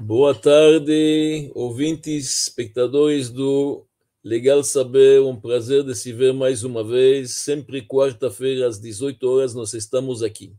Boa 0.00 0.34
tarde, 0.34 1.52
ouvintes, 1.54 2.40
espectadores 2.46 3.30
do 3.30 3.86
Legal 4.24 4.64
Saber, 4.64 5.22
um 5.22 5.40
prazer 5.40 5.84
de 5.84 5.94
se 5.94 6.12
ver 6.12 6.34
mais 6.34 6.64
uma 6.64 6.82
vez. 6.82 7.36
Sempre 7.36 7.80
quarta-feira, 7.80 8.66
às 8.66 8.80
18 8.80 9.22
horas, 9.28 9.54
nós 9.54 9.72
estamos 9.72 10.20
aqui. 10.20 10.52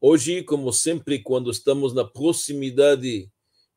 Hoje, 0.00 0.44
como 0.44 0.72
sempre, 0.72 1.18
quando 1.18 1.50
estamos 1.50 1.92
na 1.92 2.04
proximidade 2.04 3.28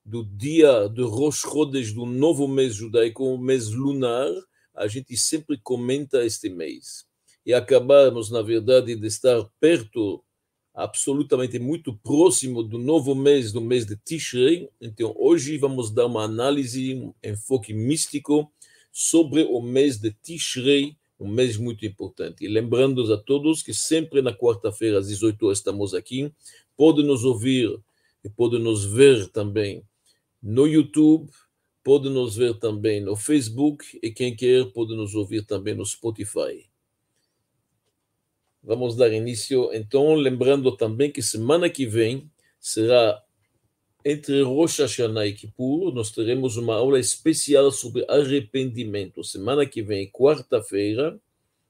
do 0.05 0.23
dia 0.23 0.87
do 0.87 1.09
Rosh 1.09 1.41
Chodesh, 1.41 1.91
do 1.91 2.05
novo 2.05 2.47
mês 2.47 2.75
judaico, 2.75 3.25
o 3.25 3.39
mês 3.39 3.71
lunar, 3.71 4.29
a 4.75 4.87
gente 4.87 5.17
sempre 5.17 5.57
comenta 5.57 6.23
este 6.23 6.49
mês. 6.49 7.03
E 7.43 7.51
acabamos, 7.51 8.29
na 8.29 8.43
verdade, 8.43 8.95
de 8.95 9.07
estar 9.07 9.43
perto 9.59 10.23
absolutamente 10.73 11.59
muito 11.59 11.93
próximo 11.97 12.63
do 12.63 12.77
novo 12.77 13.13
mês, 13.13 13.51
do 13.51 13.61
mês 13.61 13.85
de 13.85 13.95
Tishrei. 13.95 14.69
Então, 14.79 15.13
hoje 15.17 15.57
vamos 15.57 15.91
dar 15.91 16.05
uma 16.05 16.23
análise, 16.23 16.95
um 16.95 17.13
enfoque 17.23 17.73
místico 17.73 18.51
sobre 18.91 19.43
o 19.43 19.61
mês 19.61 19.97
de 19.97 20.11
Tishrei, 20.11 20.95
um 21.19 21.27
mês 21.27 21.57
muito 21.57 21.85
importante. 21.85 22.43
E 22.43 22.47
lembrando 22.47 23.13
a 23.13 23.17
todos 23.17 23.61
que 23.61 23.73
sempre 23.73 24.21
na 24.21 24.33
quarta-feira, 24.33 24.99
às 24.99 25.07
18 25.07 25.45
horas, 25.45 25.57
estamos 25.59 25.93
aqui. 25.93 26.31
Pode 26.75 27.03
nos 27.03 27.23
ouvir 27.23 27.79
e 28.23 28.29
pode 28.29 28.57
nos 28.57 28.85
ver 28.85 29.27
também 29.27 29.83
no 30.41 30.65
YouTube, 30.65 31.29
pode 31.83 32.09
nos 32.09 32.35
ver 32.35 32.57
também 32.57 33.01
no 33.01 33.15
Facebook 33.15 33.99
e 34.01 34.11
quem 34.11 34.35
quer 34.35 34.71
pode 34.71 34.95
nos 34.95 35.13
ouvir 35.13 35.45
também 35.45 35.75
no 35.75 35.85
Spotify. 35.85 36.70
Vamos 38.63 38.95
dar 38.95 39.11
início, 39.11 39.73
então, 39.73 40.13
lembrando 40.13 40.75
também 40.77 41.11
que 41.11 41.21
semana 41.21 41.69
que 41.69 41.85
vem 41.85 42.29
será 42.59 43.23
entre 44.05 44.41
Rosh 44.41 44.79
Hashanah 44.79 45.27
e 45.27 45.33
Kippur, 45.33 45.93
nós 45.93 46.11
teremos 46.11 46.57
uma 46.57 46.75
aula 46.75 46.99
especial 46.99 47.71
sobre 47.71 48.05
arrependimento. 48.07 49.23
Semana 49.23 49.65
que 49.65 49.81
vem, 49.81 50.09
quarta-feira, 50.09 51.19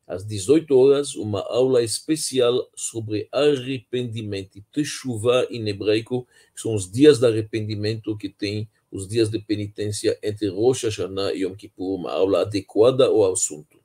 às 0.07 0.25
18 0.25 0.77
horas, 0.77 1.15
uma 1.15 1.39
aula 1.39 1.81
especial 1.81 2.69
sobre 2.75 3.29
arrependimento, 3.31 4.61
Teshuvah 4.73 5.47
em 5.49 5.67
hebraico, 5.69 6.27
que 6.53 6.61
são 6.61 6.75
os 6.75 6.91
dias 6.91 7.19
de 7.19 7.25
arrependimento 7.25 8.17
que 8.17 8.27
tem 8.27 8.67
os 8.91 9.07
dias 9.07 9.29
de 9.29 9.39
penitência 9.39 10.19
entre 10.21 10.49
Rosh 10.49 10.83
Hashanah 10.83 11.33
e 11.33 11.43
Yom 11.43 11.55
Kippur, 11.55 11.95
uma 11.95 12.11
aula 12.11 12.41
adequada 12.41 13.05
ao 13.05 13.31
assunto. 13.31 13.80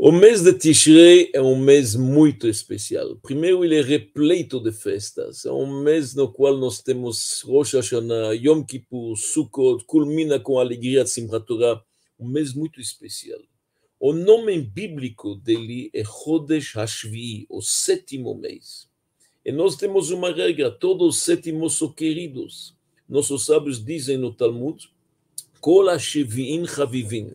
O 0.00 0.12
mês 0.12 0.42
de 0.42 0.52
Tishrei 0.52 1.28
é 1.34 1.42
um 1.42 1.56
mês 1.56 1.96
muito 1.96 2.46
especial. 2.46 3.16
Primeiro, 3.16 3.64
ele 3.64 3.74
é 3.74 3.82
repleto 3.82 4.60
de 4.60 4.70
festas. 4.70 5.44
É 5.44 5.50
um 5.50 5.82
mês 5.82 6.14
no 6.14 6.32
qual 6.32 6.56
nós 6.56 6.80
temos 6.80 7.42
Rosh 7.44 7.72
Hashanah, 7.72 8.32
Yom 8.34 8.62
Kippur, 8.62 9.16
Sukkot, 9.16 9.84
culmina 9.86 10.38
com 10.38 10.56
a 10.56 10.62
alegria 10.62 11.02
de 11.02 11.10
Simchat 11.10 11.44
Torah. 11.44 11.82
Um 12.16 12.28
mês 12.28 12.54
muito 12.54 12.80
especial. 12.80 13.40
O 13.98 14.12
nome 14.12 14.62
bíblico 14.62 15.34
dele 15.34 15.90
é 15.92 16.04
Chodesh 16.04 16.76
Hashvi, 16.76 17.44
o 17.50 17.60
sétimo 17.60 18.36
mês. 18.36 18.88
E 19.44 19.50
nós 19.50 19.74
temos 19.74 20.12
uma 20.12 20.32
regra, 20.32 20.70
todos 20.70 21.16
os 21.16 21.22
sétimos 21.24 21.76
são 21.76 21.90
queridos. 21.90 22.72
Nossos 23.08 23.46
sábios 23.46 23.84
dizem 23.84 24.16
no 24.16 24.32
Talmud, 24.32 24.88
Kol 25.60 25.98
Chavivim. 25.98 27.34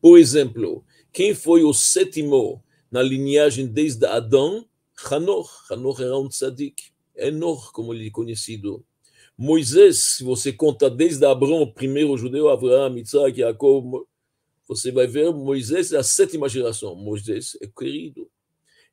Por 0.00 0.18
exemplo, 0.18 0.82
quem 1.12 1.34
foi 1.34 1.64
o 1.64 1.72
sétimo 1.72 2.62
na 2.90 3.02
linhagem 3.02 3.66
desde 3.66 4.06
Adão? 4.06 4.66
Hanor. 5.10 5.48
Hanor 5.70 6.00
era 6.00 6.18
um 6.18 6.28
tzadik. 6.28 6.90
Enor, 7.16 7.72
como 7.72 7.92
ele 7.92 8.08
é 8.08 8.10
conhecido. 8.10 8.84
Moisés, 9.36 10.16
se 10.16 10.24
você 10.24 10.52
conta 10.52 10.90
desde 10.90 11.24
Abraão, 11.24 11.62
o 11.62 11.72
primeiro 11.72 12.16
judeu, 12.16 12.48
Abraão, 12.48 12.98
Isaac, 12.98 13.38
Jacob, 13.38 14.04
você 14.66 14.90
vai 14.90 15.06
ver 15.06 15.32
Moisés 15.32 15.92
é 15.92 15.96
a 15.96 16.02
sétima 16.02 16.48
geração. 16.48 16.94
Moisés 16.94 17.56
é 17.62 17.66
querido. 17.66 18.28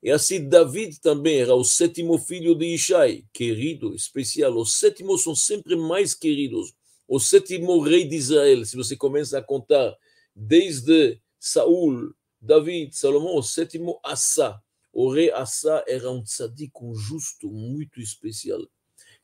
E 0.02 0.10
assim, 0.10 0.48
David 0.48 1.00
também 1.00 1.40
era 1.40 1.54
o 1.54 1.64
sétimo 1.64 2.16
filho 2.16 2.54
de 2.54 2.66
Ishai, 2.74 3.24
querido, 3.32 3.94
especial. 3.94 4.56
Os 4.56 4.78
sétimos 4.78 5.22
são 5.22 5.34
sempre 5.34 5.74
mais 5.74 6.14
queridos. 6.14 6.72
O 7.08 7.18
sétimo 7.18 7.80
rei 7.80 8.04
de 8.04 8.16
Israel, 8.16 8.64
se 8.64 8.76
você 8.76 8.96
começa 8.96 9.38
a 9.38 9.42
contar 9.42 9.96
desde 10.34 11.18
Saul, 11.46 12.12
David, 12.40 12.98
Salomão, 12.98 13.36
o 13.36 13.42
sétimo 13.42 14.00
Assa. 14.02 14.60
O 14.92 15.12
rei 15.12 15.30
Assa 15.30 15.84
era 15.86 16.10
um 16.10 16.20
tzadik, 16.20 16.72
um 16.82 16.92
justo 16.92 17.48
muito 17.48 18.00
especial. 18.00 18.60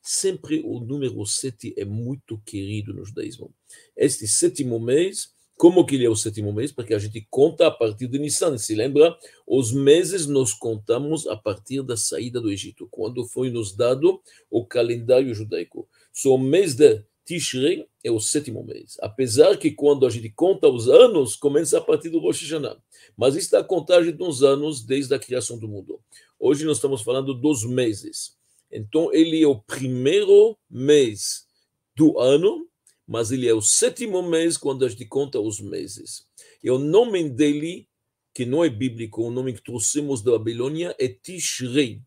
Sempre 0.01 0.61
o 0.63 0.79
número 0.79 1.25
sete 1.25 1.73
é 1.77 1.83
muito 1.83 2.39
querido 2.45 2.93
no 2.93 3.03
judaísmo. 3.03 3.53
Este 3.93 4.25
sétimo 4.25 4.79
mês, 4.79 5.33
como 5.57 5.85
que 5.85 5.95
ele 5.95 6.05
é 6.05 6.09
o 6.09 6.15
sétimo 6.15 6.53
mês? 6.53 6.71
Porque 6.71 6.93
a 6.93 6.99
gente 6.99 7.27
conta 7.29 7.67
a 7.67 7.71
partir 7.71 8.07
de 8.07 8.17
Nissan. 8.17 8.57
Se 8.57 8.73
lembra? 8.73 9.17
Os 9.45 9.73
meses 9.73 10.25
nós 10.25 10.53
contamos 10.53 11.27
a 11.27 11.35
partir 11.35 11.83
da 11.83 11.97
saída 11.97 12.39
do 12.39 12.49
Egito, 12.49 12.87
quando 12.89 13.27
foi 13.27 13.49
nos 13.49 13.75
dado 13.75 14.21
o 14.49 14.65
calendário 14.65 15.35
judaico. 15.35 15.89
So, 16.13 16.35
o 16.35 16.37
mês 16.37 16.73
de 16.73 17.03
Tishrei 17.25 17.87
é 18.03 18.11
o 18.11 18.19
sétimo 18.19 18.63
mês. 18.63 18.97
Apesar 18.99 19.57
que 19.57 19.71
quando 19.71 20.05
a 20.05 20.09
gente 20.09 20.29
conta 20.29 20.67
os 20.67 20.89
anos, 20.89 21.35
começa 21.35 21.77
a 21.77 21.81
partir 21.81 22.09
do 22.09 22.19
Rosh 22.19 22.41
Hashanah. 22.41 22.77
Mas 23.15 23.35
isso 23.35 23.55
é 23.55 23.59
a 23.59 23.63
contagem 23.63 24.13
dos 24.13 24.43
anos 24.43 24.83
desde 24.83 25.13
a 25.13 25.19
criação 25.19 25.57
do 25.57 25.67
mundo. 25.67 26.01
Hoje 26.39 26.65
nós 26.65 26.77
estamos 26.77 27.01
falando 27.01 27.33
dos 27.33 27.63
meses. 27.63 28.35
Então 28.69 29.13
ele 29.13 29.41
é 29.41 29.47
o 29.47 29.59
primeiro 29.59 30.57
mês 30.69 31.47
do 31.95 32.19
ano, 32.19 32.67
mas 33.07 33.31
ele 33.31 33.47
é 33.47 33.53
o 33.53 33.61
sétimo 33.61 34.21
mês 34.21 34.57
quando 34.57 34.83
a 34.83 34.89
gente 34.89 35.05
conta 35.05 35.39
os 35.39 35.61
meses. 35.61 36.25
E 36.61 36.69
o 36.69 36.77
nome 36.77 37.29
dele, 37.29 37.87
que 38.33 38.45
não 38.45 38.63
é 38.63 38.69
bíblico, 38.69 39.23
o 39.23 39.31
nome 39.31 39.53
que 39.53 39.63
trouxemos 39.63 40.21
da 40.21 40.31
Babilônia 40.31 40.95
é 40.99 41.07
Tishrei. 41.07 42.01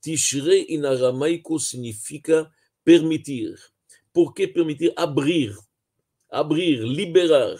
Tishrei 0.00 0.66
em 0.68 0.84
aramaico 0.84 1.58
significa 1.58 2.50
permitir 2.84 3.54
por 4.12 4.34
que 4.34 4.46
permitir 4.46 4.92
abrir, 4.96 5.56
abrir, 6.30 6.80
liberar? 6.82 7.56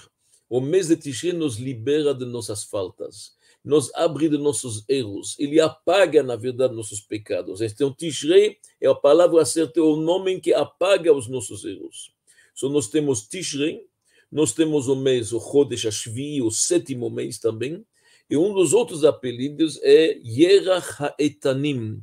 O 0.49 0.61
mês 0.61 0.89
de 0.89 0.97
Tishrei 0.97 1.33
nos 1.33 1.57
libera 1.57 2.15
de 2.15 2.27
nossas 2.27 2.65
faltas, 2.65 3.35
nos 3.65 3.95
abre 3.95 4.29
de 4.29 4.37
nossos 4.37 4.85
erros, 4.89 5.35
ele 5.39 5.59
apaga, 5.61 6.23
na 6.23 6.37
verdade, 6.37 6.75
nossos 6.75 7.01
pecados. 7.01 7.63
Então, 7.63 7.93
Tishrei 7.93 8.59
é 8.81 8.87
a 8.87 8.95
palavra 8.95 9.45
certa, 9.45 9.81
é 9.81 9.83
o 9.83 9.97
nome 9.97 10.41
que 10.41 10.53
apaga 10.53 11.13
os 11.13 11.27
nossos 11.27 11.65
erros. 11.65 12.13
So, 12.55 12.69
nós 12.69 12.89
temos 12.89 13.27
Tishrei, 13.27 13.87
nós 14.31 14.53
temos 14.53 14.89
o 14.89 14.97
mês, 14.97 15.33
o 15.33 15.41
Chodesh 15.41 15.85
Hashvi, 15.85 16.43
o 16.43 16.51
sétimo 16.51 17.09
mês 17.09 17.39
também, 17.39 17.85
e 18.29 18.37
um 18.37 18.53
dos 18.53 18.73
outros 18.73 19.05
apelidos 19.05 19.79
é 19.83 20.19
Yerach 20.25 21.03
HaEtanim, 21.03 22.03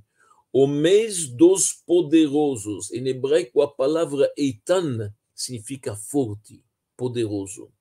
o 0.51 0.67
mês 0.67 1.27
dos 1.27 1.73
poderosos. 1.85 2.91
Em 2.91 3.07
hebraico, 3.07 3.61
a 3.61 3.67
palavra 3.67 4.31
Eitan 4.37 5.13
significa 5.33 5.95
forte, 5.95 6.63
poderoso. 6.97 7.71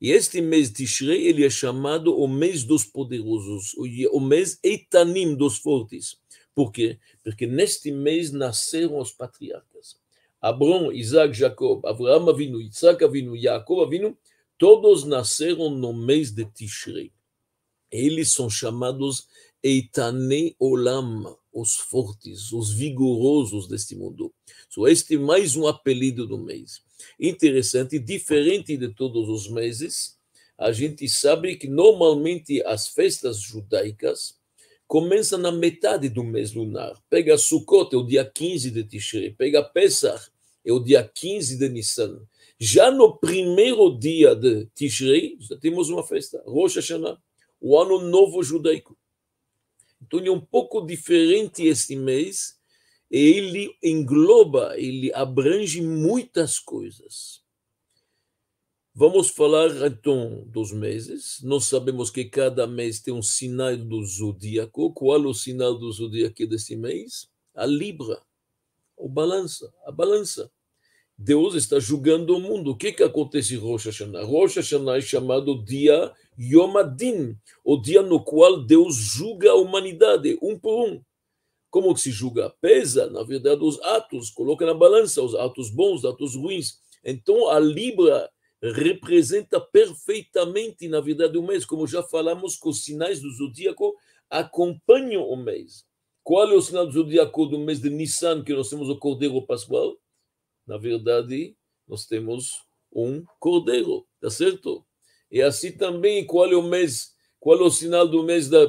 E 0.00 0.12
este 0.12 0.40
mês 0.40 0.68
de 0.68 0.84
Tishrei, 0.84 1.26
ele 1.26 1.44
é 1.44 1.50
chamado 1.50 2.16
o 2.16 2.28
mês 2.28 2.62
dos 2.62 2.84
poderosos, 2.84 3.74
o 4.12 4.20
mês 4.20 4.58
Eitanim 4.62 5.34
dos 5.34 5.58
fortes. 5.58 6.16
Por 6.54 6.70
quê? 6.70 6.98
Porque 7.24 7.46
neste 7.46 7.90
mês 7.90 8.30
nasceram 8.30 8.98
os 8.98 9.10
patriarcas. 9.10 9.96
Abraão, 10.40 10.92
Isaac, 10.92 11.36
Jacob, 11.36 11.84
Abraão 11.84 12.28
Avinu, 12.28 12.60
Isaac 12.60 13.02
Avinu, 13.02 13.36
Jacob 13.36 13.80
Avinu, 13.80 14.16
todos 14.56 15.04
nasceram 15.04 15.70
no 15.70 15.92
mês 15.92 16.30
de 16.30 16.44
Tishrei. 16.44 17.12
Eles 17.90 18.32
são 18.32 18.48
chamados 18.48 19.26
Eitane 19.62 20.54
Olam, 20.60 21.36
os 21.60 21.76
fortes, 21.76 22.52
os 22.52 22.72
vigorosos 22.72 23.66
deste 23.66 23.96
mundo. 23.96 24.32
So, 24.68 24.86
este 24.86 25.14
é 25.14 25.18
mais 25.18 25.56
um 25.56 25.66
apelido 25.66 26.26
do 26.26 26.38
mês. 26.38 26.82
Interessante, 27.18 27.98
diferente 27.98 28.76
de 28.76 28.88
todos 28.88 29.28
os 29.28 29.48
meses, 29.48 30.18
a 30.56 30.72
gente 30.72 31.08
sabe 31.08 31.56
que 31.56 31.68
normalmente 31.68 32.62
as 32.64 32.88
festas 32.88 33.40
judaicas 33.40 34.36
começam 34.88 35.38
na 35.38 35.52
metade 35.52 36.08
do 36.08 36.24
mês 36.24 36.52
lunar. 36.52 36.94
Pega 37.08 37.38
Sukkot, 37.38 37.94
é 37.94 37.98
o 37.98 38.02
dia 38.02 38.24
15 38.24 38.70
de 38.70 38.82
Tishrei. 38.82 39.30
Pega 39.30 39.62
Pesach, 39.62 40.30
é 40.64 40.72
o 40.72 40.80
dia 40.80 41.04
15 41.04 41.58
de 41.58 41.68
Nissan. 41.68 42.20
Já 42.58 42.90
no 42.90 43.16
primeiro 43.16 43.96
dia 43.96 44.34
de 44.34 44.66
Tishrei, 44.74 45.36
já 45.38 45.56
temos 45.56 45.90
uma 45.90 46.02
festa, 46.02 46.42
Rosh 46.44 46.74
Hashanah, 46.76 47.18
o 47.60 47.78
ano 47.78 48.00
novo 48.00 48.42
judaico. 48.42 48.97
Então, 50.08 50.24
é 50.24 50.30
um 50.30 50.40
pouco 50.40 50.80
diferente 50.80 51.66
este 51.66 51.94
mês, 51.94 52.58
ele 53.10 53.76
engloba, 53.82 54.74
ele 54.78 55.12
abrange 55.12 55.82
muitas 55.82 56.58
coisas. 56.58 57.42
Vamos 58.94 59.28
falar 59.28 59.70
então 59.86 60.42
dos 60.46 60.72
meses. 60.72 61.40
Nós 61.42 61.66
sabemos 61.66 62.10
que 62.10 62.24
cada 62.24 62.66
mês 62.66 63.00
tem 63.00 63.12
um 63.12 63.22
sinal 63.22 63.76
do 63.76 64.02
zodíaco. 64.02 64.92
Qual 64.92 65.22
é 65.22 65.26
o 65.26 65.34
sinal 65.34 65.74
do 65.74 65.92
zodíaco 65.92 66.46
desse 66.46 66.74
mês? 66.74 67.28
A 67.54 67.66
Libra. 67.66 68.20
o 68.96 69.08
balança, 69.08 69.72
a 69.84 69.92
balança. 69.92 70.50
Deus 71.16 71.54
está 71.54 71.78
julgando 71.78 72.36
o 72.36 72.40
mundo. 72.40 72.72
O 72.72 72.76
que, 72.76 72.92
que 72.92 73.02
acontece 73.02 73.54
em 73.54 73.58
Rosh 73.58 73.86
Hashanah? 73.86 74.24
Rosh 74.24 74.56
Hashanah 74.56 74.98
é 74.98 75.00
chamado 75.00 75.62
dia 75.64 76.12
Yom 76.38 76.78
Adin, 76.78 77.36
o 77.64 77.76
dia 77.76 78.00
no 78.00 78.22
qual 78.22 78.62
Deus 78.62 78.94
julga 78.94 79.50
a 79.50 79.56
humanidade, 79.56 80.38
um 80.40 80.56
por 80.56 80.88
um. 80.88 81.02
Como 81.68 81.96
se 81.96 82.10
julga? 82.10 82.50
Pesa, 82.60 83.10
na 83.10 83.22
verdade, 83.22 83.62
os 83.62 83.80
atos, 83.82 84.30
coloca 84.30 84.64
na 84.64 84.72
balança 84.72 85.22
os 85.22 85.34
atos 85.34 85.68
bons, 85.68 85.98
os 85.98 86.04
atos 86.04 86.36
ruins. 86.36 86.78
Então, 87.04 87.48
a 87.48 87.58
Libra 87.58 88.30
representa 88.62 89.60
perfeitamente, 89.60 90.88
na 90.88 91.00
verdade, 91.00 91.36
o 91.36 91.42
mês, 91.42 91.64
como 91.64 91.86
já 91.86 92.02
falamos, 92.02 92.56
que 92.56 92.68
os 92.68 92.84
sinais 92.84 93.20
do 93.20 93.30
zodíaco 93.30 93.94
acompanham 94.30 95.28
o 95.28 95.36
mês. 95.36 95.84
Qual 96.22 96.50
é 96.50 96.54
o 96.54 96.62
sinal 96.62 96.86
do 96.86 96.92
zodíaco 96.92 97.46
do 97.46 97.58
mês 97.58 97.80
de 97.80 97.90
Nissan, 97.90 98.44
que 98.44 98.54
nós 98.54 98.70
temos 98.70 98.88
o 98.88 98.98
Cordeiro 98.98 99.40
Pascual? 99.42 99.96
Na 100.66 100.76
verdade, 100.76 101.56
nós 101.86 102.06
temos 102.06 102.62
um 102.92 103.24
Cordeiro, 103.38 104.06
tá 104.20 104.30
certo? 104.30 104.84
E 105.30 105.42
assim 105.42 105.72
também, 105.72 106.24
qual 106.26 106.50
é 106.50 106.56
o 106.56 106.62
mês, 106.62 107.14
qual 107.38 107.58
é 107.58 107.62
o 107.62 107.70
sinal 107.70 108.08
do 108.08 108.22
mês 108.22 108.48
da, 108.48 108.66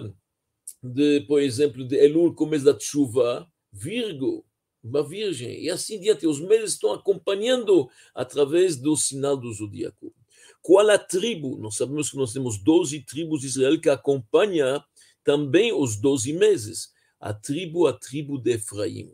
de, 0.84 1.22
por 1.22 1.42
exemplo, 1.42 1.88
de 1.88 1.96
Elul, 1.96 2.34
com 2.34 2.46
o 2.46 2.50
mês 2.50 2.64
da 2.64 2.78
chuva? 2.78 3.48
Virgo, 3.72 4.46
uma 4.84 5.08
virgem. 5.08 5.64
E 5.64 5.70
assim 5.70 6.00
diante, 6.00 6.28
os 6.28 6.40
meses 6.40 6.74
estão 6.74 6.94
acompanhando 6.94 7.90
através 8.14 8.76
do 8.76 8.96
sinal 8.96 9.38
do 9.38 9.52
zodíaco. 9.54 10.14
Qual 10.62 10.90
a 10.90 10.98
tribo? 10.98 11.58
Nós 11.58 11.76
sabemos 11.76 12.10
que 12.10 12.18
nós 12.18 12.34
temos 12.34 12.58
12 12.58 13.02
tribos 13.02 13.42
de 13.42 13.48
Israel 13.48 13.80
que 13.80 13.90
acompanham 13.90 14.84
também 15.24 15.74
os 15.74 15.96
12 15.96 16.34
meses. 16.34 16.92
A 17.20 17.34
tribo, 17.34 17.86
a 17.88 17.94
tribo 17.94 18.38
de 18.38 18.52
Efraim, 18.54 19.12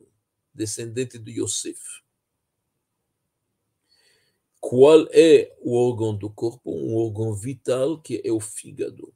descendente 0.53 1.17
de 1.17 1.41
Yosef. 1.41 1.79
Qual 4.67 5.07
é 5.11 5.55
o 5.61 5.75
órgão 5.75 6.17
do 6.17 6.27
corpo? 6.27 6.71
Um 6.71 6.95
órgão 6.95 7.35
vital 7.35 8.01
que 8.01 8.19
é 8.25 8.31
o 8.31 8.39
fígado. 8.39 9.13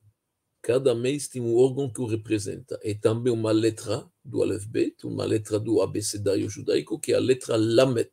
Cada 0.61 0.93
mês 0.93 1.27
tem 1.27 1.41
um 1.41 1.55
órgão 1.55 1.91
que 1.91 1.99
o 1.99 2.05
representa. 2.05 2.79
E 2.83 2.93
também 2.93 3.33
uma 3.33 3.51
letra 3.51 4.07
do 4.23 4.43
alfabeto, 4.43 5.07
uma 5.07 5.25
letra 5.25 5.59
do 5.59 5.81
abecedário 5.81 6.47
judaico, 6.47 6.99
que 6.99 7.13
é 7.13 7.15
a 7.15 7.19
letra 7.19 7.55
Lamet. 7.57 8.11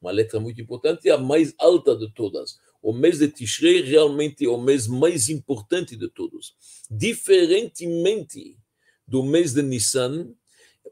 Uma 0.00 0.10
letra 0.10 0.40
muito 0.40 0.62
importante, 0.62 1.10
a 1.10 1.18
mais 1.18 1.52
alta 1.58 1.94
de 1.94 2.10
todas. 2.14 2.58
O 2.80 2.94
mês 2.94 3.18
de 3.18 3.28
Tishrei 3.28 3.82
realmente 3.82 4.46
é 4.46 4.48
o 4.48 4.56
mês 4.56 4.86
mais 4.86 5.28
importante 5.28 5.94
de 5.94 6.08
todos. 6.08 6.54
Diferentemente 6.90 8.56
do 9.06 9.22
mês 9.22 9.52
de 9.52 9.60
Nissan, 9.60 10.34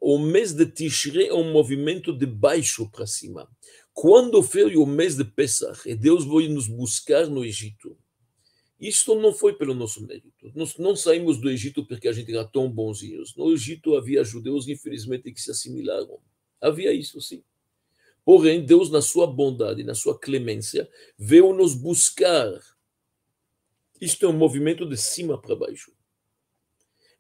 o 0.01 0.19
mês 0.19 0.53
de 0.53 0.67
Tishrei 0.67 1.29
é 1.29 1.35
um 1.35 1.53
movimento 1.53 2.13
de 2.13 2.27
baixo 2.27 2.89
para 2.91 3.07
cima. 3.07 3.49
Quando 3.93 4.43
foi 4.43 4.77
o 4.77 4.87
mês 4.87 5.17
de 5.17 5.25
Pesach, 5.25 5.89
e 5.89 5.95
Deus 5.95 6.25
veio 6.25 6.51
nos 6.51 6.69
buscar 6.69 7.27
no 7.27 7.45
Egito, 7.45 7.97
isto 8.79 9.15
não 9.15 9.33
foi 9.33 9.55
pelo 9.55 9.75
nosso 9.75 10.07
mérito. 10.07 10.53
Nós 10.55 10.77
não 10.77 10.95
saímos 10.95 11.39
do 11.39 11.49
Egito 11.49 11.85
porque 11.87 12.09
a 12.09 12.13
gente 12.13 12.31
era 12.31 12.45
tão 12.45 12.71
bonzinhos. 12.71 13.35
No 13.35 13.51
Egito 13.53 13.97
havia 13.97 14.23
judeus, 14.23 14.69
infelizmente, 14.69 15.33
que 15.33 15.41
se 15.41 15.51
assimilaram. 15.51 16.19
Havia 16.61 16.93
isso, 16.93 17.21
sim. 17.21 17.43
Porém, 18.23 18.65
Deus, 18.65 18.91
na 18.91 19.01
sua 19.01 19.27
bondade, 19.27 19.83
na 19.83 19.95
sua 19.95 20.19
clemência, 20.19 20.89
veio 21.19 21.55
nos 21.55 21.75
buscar. 21.75 22.53
Isto 23.99 24.27
é 24.27 24.29
um 24.29 24.37
movimento 24.37 24.87
de 24.87 24.97
cima 24.97 25.41
para 25.41 25.57
baixo 25.57 25.96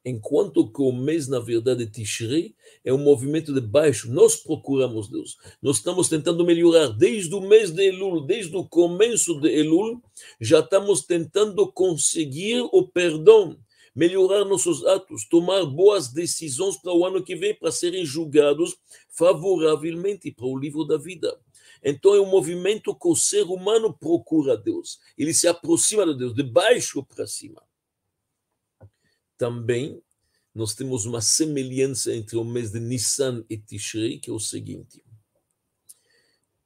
enquanto 0.06 0.70
que 0.70 0.80
o 0.80 0.92
mês, 0.92 1.26
na 1.26 1.40
verdade, 1.40 1.84
Tishrei, 1.84 2.54
é 2.84 2.94
um 2.94 2.98
movimento 2.98 3.52
de 3.52 3.60
baixo. 3.60 4.08
Nós 4.08 4.36
procuramos 4.36 5.08
Deus. 5.08 5.36
Nós 5.60 5.78
estamos 5.78 6.08
tentando 6.08 6.44
melhorar. 6.44 6.90
Desde 6.90 7.34
o 7.34 7.40
mês 7.40 7.72
de 7.72 7.82
Elul, 7.82 8.20
desde 8.24 8.56
o 8.56 8.64
começo 8.64 9.40
de 9.40 9.48
Elul, 9.48 10.00
já 10.40 10.60
estamos 10.60 11.04
tentando 11.04 11.66
conseguir 11.72 12.60
o 12.72 12.86
perdão, 12.86 13.58
melhorar 13.92 14.44
nossos 14.44 14.86
atos, 14.86 15.24
tomar 15.28 15.64
boas 15.64 16.12
decisões 16.12 16.76
para 16.76 16.92
o 16.92 17.04
ano 17.04 17.24
que 17.24 17.34
vem, 17.34 17.52
para 17.52 17.72
serem 17.72 18.04
julgados 18.04 18.76
favoravelmente 19.10 20.30
para 20.30 20.46
o 20.46 20.56
livro 20.56 20.84
da 20.84 20.96
vida. 20.96 21.36
Então 21.82 22.14
é 22.14 22.20
um 22.20 22.30
movimento 22.30 22.94
que 22.94 23.08
o 23.08 23.16
ser 23.16 23.42
humano 23.42 23.92
procura 23.92 24.56
Deus. 24.56 25.00
Ele 25.18 25.34
se 25.34 25.48
aproxima 25.48 26.06
de 26.06 26.16
Deus, 26.16 26.32
de 26.32 26.44
baixo 26.44 27.02
para 27.02 27.26
cima 27.26 27.65
também 29.36 30.02
nós 30.54 30.74
temos 30.74 31.04
uma 31.04 31.20
semelhança 31.20 32.14
entre 32.14 32.36
o 32.36 32.44
mês 32.44 32.70
de 32.70 32.80
Nissan 32.80 33.44
e 33.48 33.58
Tishrei, 33.58 34.18
que 34.18 34.30
é 34.30 34.32
o 34.32 34.40
seguinte. 34.40 35.04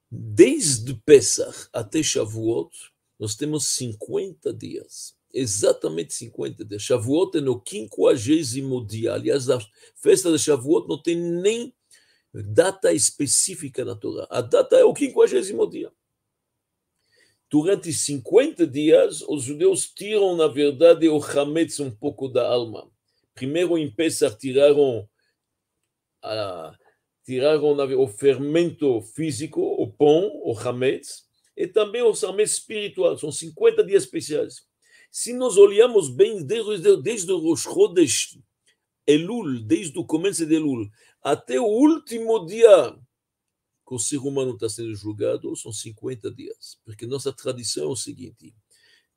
Desde 0.08 0.94
Pesach 0.94 1.68
até 1.72 2.02
Shavuot, 2.02 2.70
nós 3.18 3.34
temos 3.34 3.66
50 3.68 4.52
dias. 4.52 5.16
Exatamente 5.34 6.14
50 6.14 6.64
dias. 6.64 6.82
Shavuot 6.82 7.38
é 7.38 7.40
no 7.40 7.60
quinquagésimo 7.60 8.86
dia. 8.86 9.14
Aliás, 9.14 9.50
a 9.50 9.58
festa 9.96 10.30
de 10.30 10.38
Shavuot 10.38 10.88
não 10.88 11.00
tem 11.00 11.16
nem 11.16 11.74
data 12.32 12.92
específica 12.92 13.84
na 13.84 13.96
Torá. 13.96 14.26
A 14.30 14.40
data 14.40 14.76
é 14.76 14.84
o 14.84 14.94
quinquagésimo 14.94 15.68
dia 15.68 15.92
durante 17.50 17.92
50 17.92 18.66
dias, 18.66 19.22
os 19.22 19.42
judeus 19.42 19.88
tiram, 19.88 20.36
na 20.36 20.46
verdade, 20.46 21.08
o 21.08 21.18
Hametz 21.18 21.80
um 21.80 21.90
pouco 21.90 22.28
da 22.28 22.46
alma. 22.46 22.88
Primeiro, 23.34 23.76
em 23.76 23.90
Pesach, 23.90 24.38
tiraram, 24.38 25.08
a, 26.22 26.72
tiraram 27.24 27.76
o 27.98 28.06
fermento 28.06 29.02
físico, 29.02 29.60
o 29.60 29.92
pão, 29.92 30.30
o 30.44 30.56
Hametz, 30.56 31.24
e 31.56 31.66
também 31.66 32.02
o 32.02 32.12
Hametz 32.12 32.52
espiritual. 32.52 33.18
São 33.18 33.32
50 33.32 33.82
dias 33.84 34.04
especiais. 34.04 34.62
Se 35.10 35.32
nós 35.32 35.56
olhamos 35.56 36.08
bem, 36.08 36.44
desde, 36.44 36.96
desde 37.02 37.32
o 37.32 37.38
Rosh 37.38 37.64
Chodesh, 37.64 38.38
Elul, 39.04 39.60
desde 39.64 39.98
o 39.98 40.04
começo 40.04 40.46
de 40.46 40.54
Elul, 40.54 40.88
até 41.20 41.58
o 41.58 41.64
último 41.64 42.46
dia 42.46 42.96
que 43.90 43.94
o 43.94 43.98
ser 43.98 44.18
humano 44.18 44.54
está 44.54 44.68
sendo 44.68 44.94
julgado 44.94 45.56
são 45.56 45.72
50 45.72 46.30
dias. 46.30 46.78
Porque 46.84 47.08
nossa 47.08 47.32
tradição 47.32 47.86
é 47.86 47.88
o 47.88 47.96
seguinte: 47.96 48.54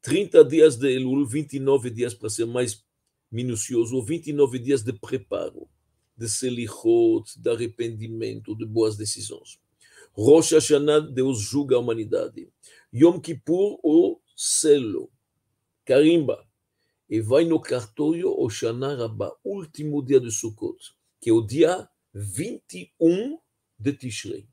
30 0.02 0.44
dias 0.46 0.76
de 0.76 0.92
Elul, 0.92 1.28
29 1.28 1.92
dias 1.92 2.16
para 2.16 2.28
ser 2.28 2.48
mais 2.48 2.84
minucioso, 3.32 4.04
29 4.04 4.58
dias 4.58 4.82
de 4.82 4.92
preparo, 4.92 5.70
de 6.18 6.28
selichot, 6.28 7.40
de 7.40 7.52
arrependimento, 7.52 8.56
de 8.56 8.66
boas 8.66 8.98
decisões. 8.98 9.60
Rosh 10.12 10.54
Hashanah, 10.54 11.02
Deus 11.02 11.40
julga 11.40 11.76
a 11.76 11.80
humanidade. 11.80 12.52
Yom 12.92 13.20
Kippur, 13.20 13.80
o 13.84 14.20
selo, 14.36 15.12
carimba. 15.86 16.44
E 17.08 17.22
vai 17.22 17.46
no 17.46 17.60
cartório 17.60 18.34
o 18.36 18.50
Shana 18.50 18.96
Rabbah, 18.96 19.36
último 19.44 20.04
dia 20.04 20.20
de 20.20 20.32
Sukkot, 20.32 20.96
que 21.22 21.30
é 21.30 21.34
o 21.34 21.42
dia 21.42 21.88
21 22.12 23.38
de 23.78 23.94
Tishrei. 23.94 24.48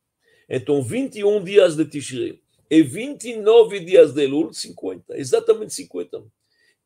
Então, 0.52 0.82
21 0.82 1.44
dias 1.44 1.76
de 1.76 1.84
Tishrei 1.84 2.42
e 2.68 2.82
29 2.82 3.78
dias 3.78 4.12
de 4.12 4.24
Elul, 4.24 4.52
50, 4.52 5.16
exatamente 5.16 5.72
50. 5.74 6.24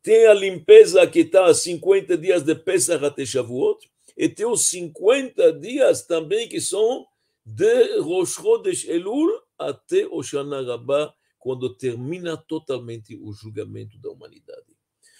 Tem 0.03 0.27
a 0.27 0.35
limpeza 0.35 1.05
que 1.07 1.21
está 1.21 1.47
a 1.47 1.53
50 1.53 2.15
dias 2.15 2.43
de 2.43 2.53
Pesach 2.53 3.03
até 3.03 3.25
Shavuot, 3.25 3.89
e 4.15 4.29
tem 4.29 4.45
os 4.45 4.67
50 4.67 5.51
dias 5.53 6.05
também 6.05 6.47
que 6.47 6.61
são 6.61 7.07
de 7.43 7.97
Rosh 7.99 8.35
Chodesh 8.35 8.87
Elul 8.87 9.31
até 9.57 10.05
Oshana 10.05 10.61
Rabbah, 10.61 11.11
quando 11.39 11.75
termina 11.75 12.37
totalmente 12.37 13.15
o 13.15 13.33
julgamento 13.33 13.97
da 13.97 14.11
humanidade. 14.11 14.65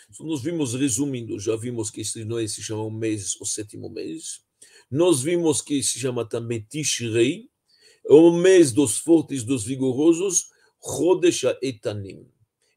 Então, 0.08 0.26
nós 0.28 0.44
vimos, 0.44 0.76
resumindo, 0.76 1.40
já 1.40 1.56
vimos 1.56 1.90
que 1.90 2.02
este 2.02 2.24
não 2.24 2.38
é, 2.38 2.48
se 2.48 2.62
chama 2.62 2.84
o 2.84 2.92
mês, 2.92 3.36
o 3.42 3.46
sétimo 3.46 3.90
mês. 3.90 4.42
Nós 4.90 5.24
vimos 5.24 5.62
que 5.62 5.82
se 5.82 6.00
chama 6.00 6.24
também 6.24 6.62
Tishrei, 6.62 7.50
o 8.10 8.32
mês 8.32 8.72
dos 8.72 8.98
fortes, 8.98 9.44
dos 9.44 9.64
vigorosos, 9.64 10.50
Chodesh 10.82 11.44
Etanim. 11.62 12.28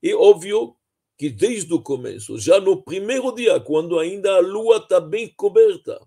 E 0.03 0.15
óbvio 0.15 0.75
que 1.17 1.29
desde 1.29 1.75
o 1.75 1.83
começo, 1.83 2.39
já 2.39 2.61
no 2.61 2.83
primeiro 2.83 3.35
dia, 3.35 3.59
quando 3.59 3.99
ainda 3.99 4.37
a 4.37 4.41
lua 4.41 4.77
está 4.77 5.01
bem 5.01 5.29
coberta, 5.37 6.01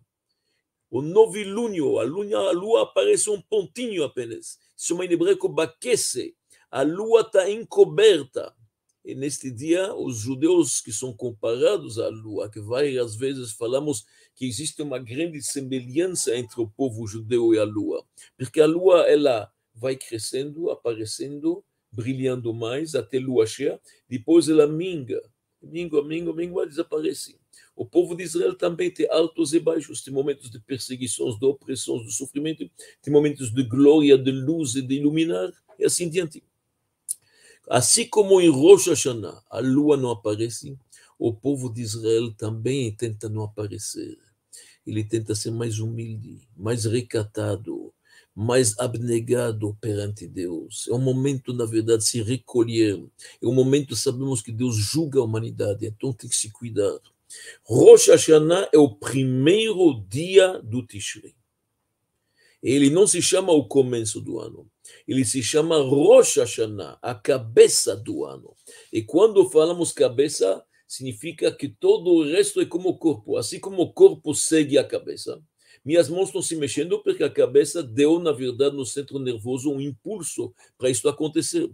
o 0.89 1.01
novilúnio, 1.01 1.99
a 1.99 2.03
lua, 2.03 2.49
a 2.49 2.51
lua 2.51 2.83
aparece 2.83 3.29
um 3.29 3.41
pontinho 3.41 4.03
apenas, 4.03 4.57
se 4.75 4.87
chama 4.87 5.05
em 5.05 5.11
hebraico 5.11 5.49
baquece, 5.49 6.35
a 6.69 6.81
lua 6.81 7.21
está 7.21 7.49
encoberta. 7.49 8.55
E 9.03 9.15
neste 9.15 9.49
dia, 9.49 9.93
os 9.95 10.19
judeus 10.19 10.79
que 10.79 10.91
são 10.91 11.11
comparados 11.11 11.97
à 11.97 12.07
lua, 12.07 12.51
que 12.51 12.59
várias 12.59 13.15
vezes 13.15 13.51
falamos 13.51 14.05
que 14.35 14.45
existe 14.45 14.81
uma 14.81 14.99
grande 14.99 15.41
semelhança 15.41 16.35
entre 16.35 16.61
o 16.61 16.69
povo 16.69 17.07
judeu 17.07 17.53
e 17.53 17.57
a 17.57 17.63
lua, 17.63 18.05
porque 18.37 18.61
a 18.61 18.67
lua 18.67 19.01
ela 19.09 19.51
vai 19.73 19.95
crescendo, 19.95 20.69
aparecendo, 20.69 21.63
brilhando 21.91 22.53
mais 22.53 22.93
até 22.93 23.17
lua 23.17 23.47
cheia, 23.47 23.81
depois 24.07 24.47
ela 24.47 24.67
minga, 24.67 25.19
minga, 25.61 26.03
minga, 26.03 26.31
minga, 26.33 26.67
desaparece. 26.67 27.39
O 27.75 27.85
povo 27.85 28.15
de 28.15 28.23
Israel 28.23 28.55
também 28.55 28.91
tem 28.91 29.07
altos 29.09 29.53
e 29.53 29.59
baixos, 29.59 30.03
tem 30.03 30.13
momentos 30.13 30.51
de 30.51 30.59
perseguições, 30.59 31.39
de 31.39 31.45
opressões, 31.45 32.05
de 32.05 32.13
sofrimento, 32.13 32.69
tem 33.01 33.11
momentos 33.11 33.51
de 33.51 33.63
glória, 33.63 34.17
de 34.17 34.31
luz 34.31 34.75
e 34.75 34.81
de 34.81 34.95
iluminar, 34.95 35.51
e 35.79 35.85
assim 35.85 36.07
diante. 36.07 36.43
Assim 37.73 38.05
como 38.05 38.41
em 38.41 38.49
Rosh 38.49 38.87
Hashanah 38.87 39.41
a 39.49 39.61
lua 39.61 39.95
não 39.95 40.11
aparece, 40.11 40.77
o 41.17 41.33
povo 41.33 41.69
de 41.69 41.81
Israel 41.81 42.29
também 42.33 42.93
tenta 42.93 43.29
não 43.29 43.43
aparecer. 43.43 44.17
Ele 44.85 45.05
tenta 45.05 45.33
ser 45.33 45.51
mais 45.51 45.79
humilde, 45.79 46.41
mais 46.57 46.83
recatado, 46.83 47.93
mais 48.35 48.77
abnegado 48.77 49.73
perante 49.79 50.27
Deus. 50.27 50.85
É 50.89 50.93
um 50.93 50.99
momento, 50.99 51.53
na 51.53 51.63
verdade, 51.63 51.99
de 51.99 52.09
se 52.09 52.21
recolher. 52.21 53.01
É 53.41 53.47
um 53.47 53.53
momento, 53.53 53.95
sabemos 53.95 54.41
que 54.41 54.51
Deus 54.51 54.75
julga 54.75 55.21
a 55.21 55.23
humanidade, 55.23 55.85
então 55.85 56.11
tem 56.11 56.29
que 56.29 56.35
se 56.35 56.51
cuidar. 56.51 56.99
Rosh 57.63 58.09
Hashanah 58.09 58.67
é 58.73 58.77
o 58.77 58.93
primeiro 58.93 60.03
dia 60.09 60.59
do 60.59 60.85
Tishrei. 60.85 61.33
Ele 62.61 62.89
não 62.89 63.07
se 63.07 63.21
chama 63.21 63.53
o 63.53 63.65
começo 63.65 64.19
do 64.19 64.39
ano, 64.39 64.69
ele 65.07 65.25
se 65.25 65.41
chama 65.43 65.81
Rosh 65.81 66.37
Hashanah, 66.37 66.97
a 67.01 67.15
cabeça 67.15 67.95
do 67.95 68.25
ano. 68.25 68.55
E 68.91 69.01
quando 69.01 69.49
falamos 69.49 69.91
cabeça, 69.91 70.63
significa 70.87 71.51
que 71.51 71.69
todo 71.69 72.11
o 72.11 72.23
resto 72.23 72.59
é 72.59 72.65
como 72.65 72.89
o 72.89 72.97
corpo. 72.97 73.37
Assim 73.37 73.59
como 73.59 73.81
o 73.81 73.93
corpo 73.93 74.35
segue 74.35 74.77
a 74.77 74.83
cabeça, 74.83 75.41
minhas 75.83 76.09
mãos 76.09 76.27
estão 76.27 76.41
se 76.41 76.55
mexendo 76.55 77.01
porque 77.01 77.23
a 77.23 77.29
cabeça 77.29 77.81
deu, 77.81 78.19
na 78.19 78.31
verdade, 78.31 78.75
no 78.75 78.85
centro 78.85 79.17
nervoso 79.17 79.71
um 79.71 79.81
impulso 79.81 80.53
para 80.77 80.89
isso 80.89 81.07
acontecer. 81.09 81.69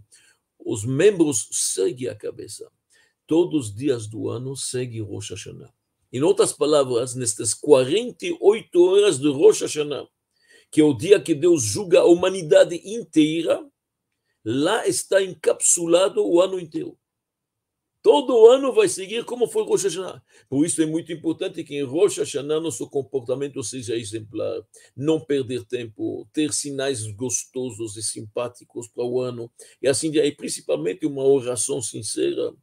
Os 0.58 0.84
membros 0.84 1.48
seguem 1.50 2.08
a 2.08 2.14
cabeça. 2.14 2.70
Todos 3.26 3.66
os 3.66 3.74
dias 3.74 4.06
do 4.06 4.28
ano 4.28 4.56
segue 4.56 5.00
Rosh 5.00 5.30
Hashanah. 5.30 5.72
Em 6.10 6.22
outras 6.22 6.52
palavras, 6.54 7.14
nestas 7.14 7.52
48 7.52 8.82
horas 8.82 9.18
de 9.18 9.28
Rosh 9.28 9.60
Hashanah, 9.60 10.08
que 10.70 10.80
é 10.80 10.84
o 10.84 10.94
dia 10.94 11.20
que 11.20 11.34
Deus 11.34 11.62
julga 11.62 12.00
a 12.00 12.04
humanidade 12.04 12.80
inteira, 12.84 13.64
lá 14.44 14.86
está 14.86 15.22
encapsulado 15.22 16.26
o 16.26 16.40
ano 16.40 16.58
inteiro. 16.58 16.98
Todo 18.00 18.46
ano 18.46 18.72
vai 18.72 18.88
seguir 18.88 19.24
como 19.24 19.48
foi 19.48 19.64
Rosh 19.64 19.84
Hashanah. 19.84 20.22
Por 20.48 20.64
isso 20.64 20.80
é 20.80 20.86
muito 20.86 21.12
importante 21.12 21.64
que 21.64 21.74
em 21.74 21.82
Rosh 21.82 22.18
Hashanah 22.18 22.60
nosso 22.60 22.88
comportamento 22.88 23.62
seja 23.62 23.96
exemplar. 23.96 24.62
Não 24.96 25.20
perder 25.20 25.64
tempo, 25.64 26.26
ter 26.32 26.52
sinais 26.52 27.06
gostosos 27.08 27.96
e 27.96 28.02
simpáticos 28.02 28.86
para 28.88 29.04
o 29.04 29.20
ano. 29.20 29.50
E 29.82 29.88
assim, 29.88 30.10
e 30.16 30.32
principalmente 30.32 31.04
uma 31.06 31.24
oração 31.24 31.82
sincera, 31.82 32.54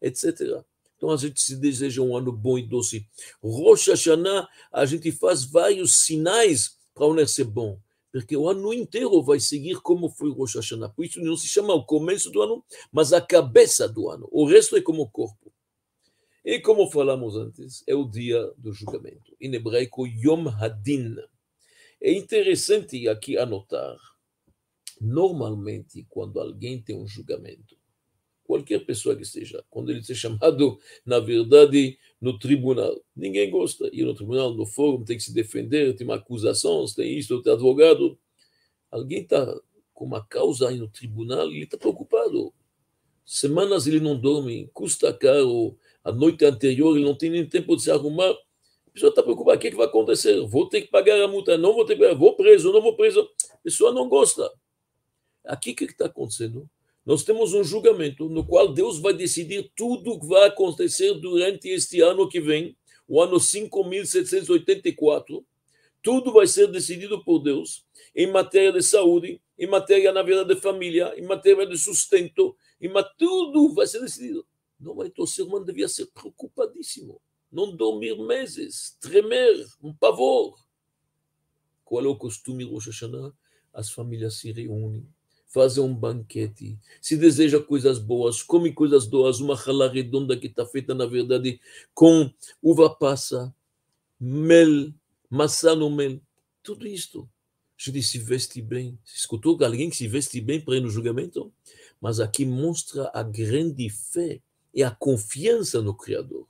etc. 0.00 0.62
Então 0.96 1.10
a 1.10 1.16
gente 1.16 1.42
se 1.42 1.56
deseja 1.56 2.00
um 2.00 2.16
ano 2.16 2.30
bom 2.30 2.56
e 2.56 2.62
doce. 2.62 3.04
Rosh 3.42 3.88
Hashanah, 3.88 4.48
a 4.72 4.86
gente 4.86 5.10
faz 5.10 5.44
vários 5.44 6.04
sinais 6.04 6.77
para 6.98 7.06
o 7.06 7.12
ano 7.12 7.26
ser 7.28 7.44
bom, 7.44 7.80
porque 8.12 8.36
o 8.36 8.48
ano 8.48 8.74
inteiro 8.74 9.22
vai 9.22 9.38
seguir 9.38 9.80
como 9.80 10.10
foi 10.10 10.32
Rosh 10.32 10.56
Hashanah. 10.56 10.88
Por 10.88 11.04
isso 11.04 11.20
não 11.20 11.36
se 11.36 11.46
chama 11.46 11.72
o 11.72 11.84
começo 11.84 12.30
do 12.30 12.42
ano, 12.42 12.64
mas 12.90 13.12
a 13.12 13.20
cabeça 13.20 13.88
do 13.88 14.10
ano. 14.10 14.28
O 14.32 14.44
resto 14.44 14.76
é 14.76 14.82
como 14.82 15.02
o 15.02 15.08
corpo. 15.08 15.52
E 16.44 16.58
como 16.60 16.90
falamos 16.90 17.36
antes, 17.36 17.84
é 17.86 17.94
o 17.94 18.04
dia 18.04 18.42
do 18.56 18.72
julgamento. 18.72 19.36
Em 19.40 19.54
hebraico, 19.54 20.06
Yom 20.06 20.48
Hadin. 20.48 21.16
É 22.00 22.12
interessante 22.12 23.08
aqui 23.08 23.38
anotar, 23.38 23.96
normalmente, 25.00 26.04
quando 26.08 26.40
alguém 26.40 26.80
tem 26.82 26.96
um 26.96 27.06
julgamento, 27.06 27.77
qualquer 28.48 28.78
pessoa 28.86 29.14
que 29.14 29.26
seja, 29.26 29.62
quando 29.68 29.90
ele 29.90 30.02
seja 30.02 30.20
chamado, 30.20 30.80
na 31.04 31.20
verdade, 31.20 31.98
no 32.18 32.38
tribunal. 32.38 32.98
Ninguém 33.14 33.50
gosta. 33.50 33.90
Ir 33.92 34.06
no 34.06 34.14
tribunal, 34.14 34.54
no 34.54 34.64
fórum, 34.64 35.04
tem 35.04 35.18
que 35.18 35.22
se 35.22 35.34
defender, 35.34 35.94
tem 35.94 36.06
uma 36.06 36.16
acusação, 36.16 36.82
tem 36.96 37.18
isso, 37.18 37.42
tem 37.42 37.52
advogado. 37.52 38.18
Alguém 38.90 39.20
está 39.20 39.54
com 39.92 40.06
uma 40.06 40.24
causa 40.24 40.68
aí 40.68 40.78
no 40.78 40.88
tribunal 40.88 41.48
ele 41.50 41.64
está 41.64 41.76
preocupado. 41.76 42.54
Semanas 43.26 43.86
ele 43.86 44.00
não 44.00 44.18
dorme, 44.18 44.70
custa 44.72 45.12
caro. 45.12 45.76
A 46.02 46.10
noite 46.10 46.42
anterior 46.46 46.96
ele 46.96 47.04
não 47.04 47.14
tem 47.14 47.28
nem 47.28 47.46
tempo 47.46 47.76
de 47.76 47.82
se 47.82 47.90
arrumar. 47.90 48.30
A 48.30 48.90
pessoa 48.94 49.10
está 49.10 49.22
preocupada: 49.22 49.58
o 49.58 49.60
que, 49.60 49.66
é 49.66 49.70
que 49.70 49.76
vai 49.76 49.86
acontecer? 49.86 50.40
Vou 50.46 50.66
ter 50.70 50.80
que 50.82 50.88
pagar 50.88 51.20
a 51.20 51.28
multa? 51.28 51.58
Não 51.58 51.74
vou 51.74 51.84
ter 51.84 51.96
que 51.96 52.00
pagar? 52.00 52.14
Vou 52.14 52.34
preso? 52.34 52.72
Não 52.72 52.80
vou 52.80 52.96
preso? 52.96 53.28
A 53.52 53.58
pessoa 53.58 53.92
não 53.92 54.08
gosta. 54.08 54.50
Aqui 55.44 55.72
o 55.72 55.76
que 55.76 55.84
está 55.84 56.06
acontecendo? 56.06 56.68
Nós 57.08 57.24
temos 57.24 57.54
um 57.54 57.64
julgamento 57.64 58.28
no 58.28 58.44
qual 58.44 58.70
Deus 58.70 58.98
vai 58.98 59.14
decidir 59.14 59.72
tudo 59.74 60.10
o 60.10 60.20
que 60.20 60.26
vai 60.26 60.46
acontecer 60.46 61.14
durante 61.14 61.66
este 61.66 62.02
ano 62.02 62.28
que 62.28 62.38
vem, 62.38 62.76
o 63.08 63.18
ano 63.18 63.40
5784. 63.40 65.42
Tudo 66.02 66.34
vai 66.34 66.46
ser 66.46 66.66
decidido 66.66 67.24
por 67.24 67.38
Deus 67.38 67.82
em 68.14 68.30
matéria 68.30 68.70
de 68.70 68.82
saúde, 68.82 69.40
em 69.58 69.66
matéria, 69.66 70.12
na 70.12 70.22
vida 70.22 70.44
de 70.44 70.54
família, 70.56 71.14
em 71.16 71.22
matéria 71.22 71.66
de 71.66 71.78
sustento, 71.78 72.54
em 72.78 72.92
tudo 73.16 73.72
vai 73.72 73.86
ser 73.86 74.02
decidido. 74.02 74.46
Não, 74.78 75.02
então 75.02 75.24
o 75.24 75.26
ser 75.26 75.44
humano 75.44 75.64
devia 75.64 75.88
ser 75.88 76.08
preocupadíssimo, 76.08 77.22
não 77.50 77.74
dormir 77.74 78.18
meses, 78.18 78.98
tremer, 79.00 79.66
um 79.82 79.94
pavor. 79.94 80.58
Qual 81.86 82.04
é 82.04 82.08
o 82.08 82.16
costume 82.16 82.64
Rosh 82.64 82.88
Hashanah? 82.88 83.32
As 83.72 83.90
famílias 83.90 84.34
se 84.34 84.52
reúnem 84.52 85.08
fazer 85.48 85.80
um 85.80 85.94
banquete, 85.94 86.78
se 87.00 87.16
deseja 87.16 87.58
coisas 87.58 87.98
boas, 87.98 88.42
come 88.42 88.72
coisas 88.72 89.06
boas, 89.06 89.40
uma 89.40 89.56
rala 89.56 89.90
redonda 89.90 90.36
que 90.36 90.46
está 90.46 90.64
feita, 90.66 90.94
na 90.94 91.06
verdade, 91.06 91.58
com 91.94 92.30
uva 92.62 92.90
passa, 92.90 93.52
mel, 94.20 94.92
maçã 95.28 95.74
no 95.74 95.90
mel, 95.90 96.20
tudo 96.62 96.86
isto. 96.86 97.28
A 97.78 97.90
gente 97.90 98.02
se 98.02 98.18
veste 98.18 98.60
bem. 98.60 98.98
Escutou 99.06 99.56
alguém 99.64 99.88
que 99.88 99.96
se 99.96 100.08
veste 100.08 100.40
bem 100.40 100.60
para 100.60 100.76
ir 100.76 100.80
no 100.80 100.90
julgamento? 100.90 101.52
Mas 102.00 102.18
aqui 102.18 102.44
mostra 102.44 103.10
a 103.14 103.22
grande 103.22 103.88
fé 103.88 104.40
e 104.74 104.82
a 104.82 104.90
confiança 104.90 105.80
no 105.80 105.94
Criador. 105.94 106.46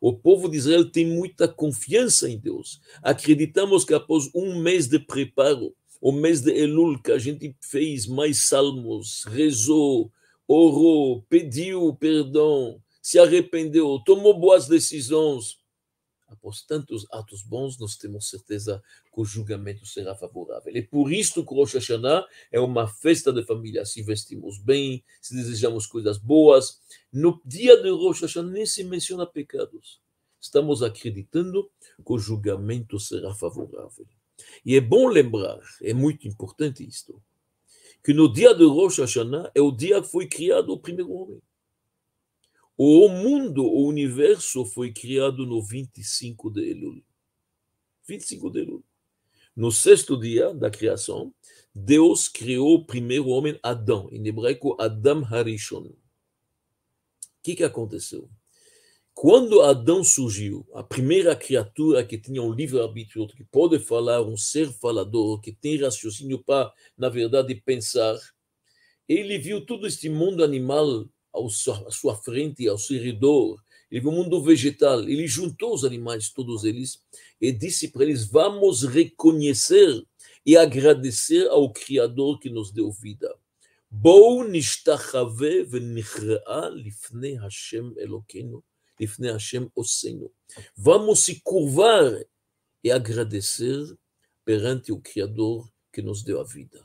O 0.00 0.12
povo 0.12 0.48
de 0.48 0.56
Israel 0.56 0.90
tem 0.90 1.06
muita 1.06 1.46
confiança 1.46 2.28
em 2.28 2.36
Deus. 2.36 2.80
Acreditamos 3.00 3.84
que 3.84 3.94
após 3.94 4.28
um 4.34 4.60
mês 4.60 4.88
de 4.88 4.98
preparo, 4.98 5.72
o 6.02 6.10
mês 6.10 6.40
de 6.40 6.50
Elul, 6.50 7.00
que 7.00 7.12
a 7.12 7.18
gente 7.18 7.56
fez 7.60 8.08
mais 8.08 8.48
salmos, 8.48 9.22
rezou, 9.24 10.12
orou, 10.48 11.22
pediu 11.28 11.94
perdão, 11.94 12.82
se 13.00 13.20
arrependeu, 13.20 14.00
tomou 14.04 14.36
boas 14.36 14.66
decisões. 14.66 15.62
Após 16.26 16.62
tantos 16.62 17.06
atos 17.12 17.44
bons, 17.44 17.78
nós 17.78 17.96
temos 17.96 18.28
certeza 18.28 18.82
que 19.14 19.20
o 19.20 19.24
julgamento 19.24 19.86
será 19.86 20.12
favorável. 20.16 20.74
E 20.74 20.82
por 20.82 21.12
isso 21.12 21.46
que 21.46 21.54
Rosh 21.54 21.74
Hashanah 21.74 22.26
é 22.50 22.58
uma 22.58 22.88
festa 22.88 23.32
de 23.32 23.44
família. 23.44 23.84
Se 23.84 24.02
vestimos 24.02 24.58
bem, 24.58 25.04
se 25.20 25.36
desejamos 25.36 25.86
coisas 25.86 26.18
boas. 26.18 26.80
No 27.12 27.40
dia 27.44 27.80
de 27.80 27.90
Rosh 27.90 28.22
Hashanah 28.22 28.50
nem 28.50 28.66
se 28.66 28.82
menciona 28.82 29.24
pecados. 29.24 30.00
Estamos 30.40 30.82
acreditando 30.82 31.70
que 32.04 32.12
o 32.12 32.18
julgamento 32.18 32.98
será 32.98 33.32
favorável. 33.34 34.06
E 34.64 34.76
é 34.76 34.80
bom 34.80 35.08
lembrar, 35.08 35.60
é 35.82 35.92
muito 35.92 36.26
importante 36.26 36.86
isto, 36.86 37.22
que 38.02 38.12
no 38.12 38.32
dia 38.32 38.54
de 38.54 38.64
Rosh 38.64 38.98
Hashanah 38.98 39.50
é 39.54 39.60
o 39.60 39.70
dia 39.70 40.00
que 40.00 40.08
foi 40.08 40.26
criado 40.26 40.70
o 40.70 40.78
primeiro 40.78 41.12
homem. 41.12 41.40
O 42.76 43.08
mundo, 43.08 43.64
o 43.64 43.86
universo 43.86 44.64
foi 44.64 44.92
criado 44.92 45.46
no 45.46 45.62
25 45.62 46.50
de 46.50 46.70
Elul. 46.70 47.02
25 48.08 48.50
de 48.50 48.60
Elul. 48.60 48.84
No 49.54 49.70
sexto 49.70 50.18
dia 50.18 50.52
da 50.54 50.70
criação, 50.70 51.32
Deus 51.74 52.28
criou 52.28 52.74
o 52.74 52.84
primeiro 52.84 53.28
homem, 53.28 53.58
Adão, 53.62 54.08
em 54.10 54.26
hebraico 54.26 54.76
Adam 54.80 55.24
Harishon. 55.24 55.82
O 55.82 55.96
que, 57.42 57.56
que 57.56 57.64
aconteceu? 57.64 58.28
Quando 59.21 59.61
Adão 59.61 60.03
surgiu, 60.03 60.63
a 60.75 60.83
primeira 60.83 61.35
criatura 61.35 62.05
que 62.05 62.19
tinha 62.19 62.41
um 62.43 62.53
livre-arbítrio, 62.53 63.27
que 63.27 63.43
pode 63.43 63.79
falar, 63.79 64.21
um 64.21 64.37
ser 64.37 64.71
falador, 64.71 65.41
que 65.41 65.51
tem 65.51 65.75
raciocínio 65.77 66.43
para, 66.43 66.71
na 66.95 67.09
verdade, 67.09 67.55
pensar, 67.55 68.15
ele 69.09 69.39
viu 69.39 69.65
todo 69.65 69.87
este 69.87 70.07
mundo 70.07 70.43
animal 70.43 71.09
ao 71.33 71.47
à 71.47 71.91
sua 71.91 72.15
frente, 72.15 72.67
ao 72.67 72.77
seu 72.77 73.01
redor, 73.01 73.59
ele 73.89 74.01
viu 74.01 74.11
o 74.11 74.13
mundo 74.13 74.39
vegetal, 74.39 75.01
ele 75.01 75.27
juntou 75.27 75.73
os 75.73 75.83
animais, 75.83 76.29
todos 76.29 76.63
eles, 76.63 77.01
e 77.41 77.51
disse 77.51 77.87
para 77.87 78.03
eles: 78.03 78.25
vamos 78.25 78.83
reconhecer 78.83 80.03
e 80.45 80.55
agradecer 80.55 81.47
ao 81.47 81.71
Criador 81.73 82.39
que 82.39 82.49
nos 82.49 82.71
deu 82.71 82.91
vida. 82.91 83.33
בואו 83.91 84.43
נשתחווה 84.51 85.51
ונכרעה 85.69 86.69
לפני 86.69 87.37
השם 87.39 87.91
אלוקינו 87.99 88.61
Ifne 88.98 89.32
Hashem 89.32 89.70
Oseinu. 89.74 90.30
Vamos 90.76 91.20
se 91.20 91.40
curvar 91.42 92.24
e 92.84 92.90
agradecer 92.90 93.78
perante 94.44 94.92
o 94.92 95.00
Criador 95.00 95.68
que 95.92 96.02
nos 96.02 96.22
deu 96.22 96.40
a 96.40 96.44
vida. 96.44 96.84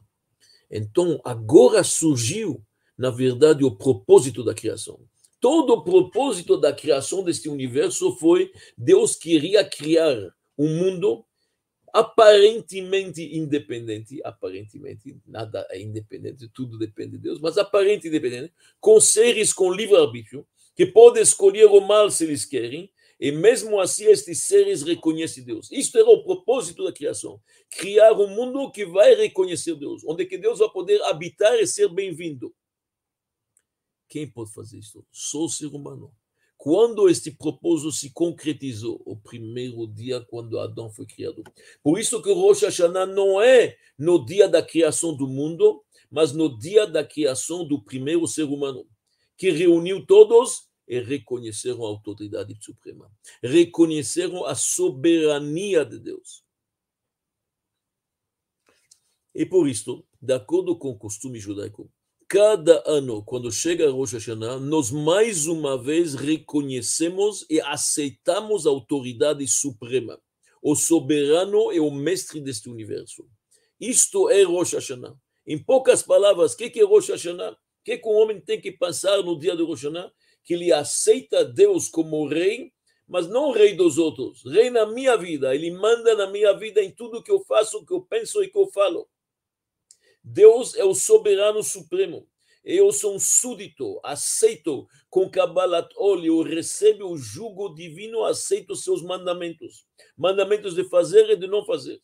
Então, 0.70 1.20
agora 1.24 1.84
surgiu, 1.84 2.64
na 2.98 3.10
verdade, 3.10 3.64
o 3.64 3.76
propósito 3.76 4.44
da 4.44 4.54
criação. 4.54 5.00
Todo 5.40 5.74
o 5.74 5.84
propósito 5.84 6.58
da 6.58 6.74
criação 6.74 7.24
deste 7.24 7.48
universo 7.48 8.16
foi 8.18 8.52
Deus 8.78 9.16
queria 9.16 9.64
criar 9.64 10.16
um 10.58 10.68
mundo 10.68 11.24
aparentemente 11.94 13.24
independente, 13.36 14.20
aparentemente 14.24 15.18
nada 15.26 15.66
é 15.72 15.82
independente, 15.82 16.50
tudo 16.50 16.78
depende 16.78 17.12
de 17.12 17.20
Deus, 17.20 17.40
mas 17.40 17.58
aparentemente 17.58 18.08
independente, 18.08 18.54
com 18.80 19.00
seres 19.00 19.54
com 19.54 19.72
livre 19.72 19.96
arbítrio, 19.96 20.46
que 20.78 20.86
podem 20.86 21.24
escolher 21.24 21.66
o 21.66 21.82
mal 21.82 22.12
se 22.12 22.24
eles 22.24 22.46
querem, 22.46 22.88
e 23.20 23.32
mesmo 23.32 23.80
assim 23.80 24.06
estes 24.06 24.44
seres 24.44 24.84
reconhecem 24.84 25.44
Deus. 25.44 25.72
Isto 25.72 25.98
era 25.98 26.08
o 26.08 26.24
propósito 26.24 26.84
da 26.84 26.94
criação, 26.94 27.42
criar 27.72 28.14
um 28.14 28.28
mundo 28.28 28.72
que 28.72 28.86
vai 28.86 29.16
reconhecer 29.16 29.76
Deus, 29.76 30.04
onde 30.06 30.24
que 30.28 30.38
Deus 30.38 30.60
vai 30.60 30.70
poder 30.70 31.02
habitar 31.02 31.56
e 31.56 31.66
ser 31.66 31.90
bem-vindo. 31.90 32.54
Quem 34.08 34.30
pode 34.30 34.54
fazer 34.54 34.78
isso? 34.78 35.04
Só 35.12 35.46
o 35.46 35.50
ser 35.50 35.66
humano. 35.66 36.14
Quando 36.56 37.10
este 37.10 37.32
propósito 37.32 37.92
se 37.92 38.12
concretizou? 38.12 39.02
O 39.04 39.18
primeiro 39.18 39.88
dia, 39.88 40.22
quando 40.30 40.60
Adão 40.60 40.92
foi 40.92 41.08
criado. 41.08 41.44
Por 41.82 42.00
isso 42.00 42.22
que 42.22 42.32
Rosh 42.32 42.62
Hashanah 42.62 43.08
não 43.08 43.42
é 43.42 43.76
no 43.98 44.24
dia 44.24 44.48
da 44.48 44.62
criação 44.62 45.16
do 45.16 45.28
mundo, 45.28 45.84
mas 46.10 46.34
no 46.34 46.56
dia 46.56 46.86
da 46.86 47.04
criação 47.04 47.68
do 47.68 47.82
primeiro 47.82 48.28
ser 48.28 48.44
humano, 48.44 48.88
que 49.36 49.50
reuniu 49.50 50.06
todos 50.06 50.67
e 50.88 51.00
reconheceram 51.00 51.84
a 51.84 51.90
autoridade 51.90 52.58
suprema, 52.62 53.12
reconheceram 53.44 54.46
a 54.46 54.56
soberania 54.56 55.84
de 55.84 56.00
Deus. 56.00 56.44
E 59.36 59.46
por 59.46 59.68
isso, 59.68 60.04
de 60.20 60.34
acordo 60.34 60.76
com 60.78 60.90
o 60.90 60.98
costume 60.98 61.40
judaico, 61.40 61.92
cada 62.28 62.84
ano, 62.86 63.24
quando 63.24 63.52
chega 63.52 63.90
Rosh 63.90 64.14
Hashanah, 64.14 64.60
nós 64.60 64.90
mais 64.92 65.46
uma 65.46 65.82
vez 65.82 66.16
reconhecemos 66.16 67.46
e 67.50 67.62
aceitamos 67.62 68.66
a 68.66 68.70
autoridade 68.70 69.48
suprema. 69.48 70.20
O 70.62 70.76
soberano 70.76 71.72
é 71.72 71.80
o 71.80 71.92
mestre 71.92 72.42
deste 72.42 72.70
universo. 72.70 73.30
Isto 73.80 74.30
é 74.30 74.44
Rosh 74.44 74.74
Hashanah. 74.74 75.16
Em 75.46 75.58
poucas 75.58 76.02
palavras, 76.02 76.54
o 76.54 76.58
que 76.58 76.80
é 76.80 76.84
Rosh 76.84 77.10
Hashanah? 77.10 77.52
O 77.52 77.58
que, 77.84 77.98
que 77.98 78.10
homem 78.10 78.42
tem 78.42 78.60
que 78.60 78.72
pensar 78.72 79.22
no 79.24 79.38
dia 79.40 79.56
de 79.56 79.64
Rosh 79.64 79.84
Hashanah? 79.84 80.12
Que 80.48 80.54
ele 80.54 80.72
aceita 80.72 81.44
Deus 81.44 81.90
como 81.90 82.26
rei, 82.26 82.72
mas 83.06 83.28
não 83.28 83.52
rei 83.52 83.76
dos 83.76 83.98
outros. 83.98 84.46
Rei 84.46 84.70
na 84.70 84.86
minha 84.86 85.18
vida. 85.18 85.54
Ele 85.54 85.72
manda 85.72 86.16
na 86.16 86.26
minha 86.28 86.54
vida 86.54 86.82
em 86.82 86.90
tudo 86.90 87.22
que 87.22 87.30
eu 87.30 87.42
faço, 87.42 87.86
que 87.86 87.92
eu 87.92 88.02
penso 88.02 88.42
e 88.42 88.48
que 88.50 88.58
eu 88.58 88.66
falo. 88.72 89.10
Deus 90.24 90.74
é 90.76 90.86
o 90.86 90.96
soberano 90.96 91.62
supremo. 91.62 92.26
Eu 92.64 92.94
sou 92.94 93.16
um 93.16 93.20
súdito, 93.20 94.00
aceito 94.04 94.88
com 95.10 95.30
Kabbalat 95.30 95.90
Ol, 95.98 96.44
recebo 96.44 97.10
o 97.10 97.18
jugo 97.18 97.76
divino, 97.76 98.24
aceito 98.24 98.74
seus 98.74 99.02
mandamentos. 99.02 99.86
Mandamentos 100.16 100.74
de 100.74 100.84
fazer 100.86 101.30
e 101.30 101.36
de 101.36 101.48
não 101.48 101.66
fazer. 101.66 102.02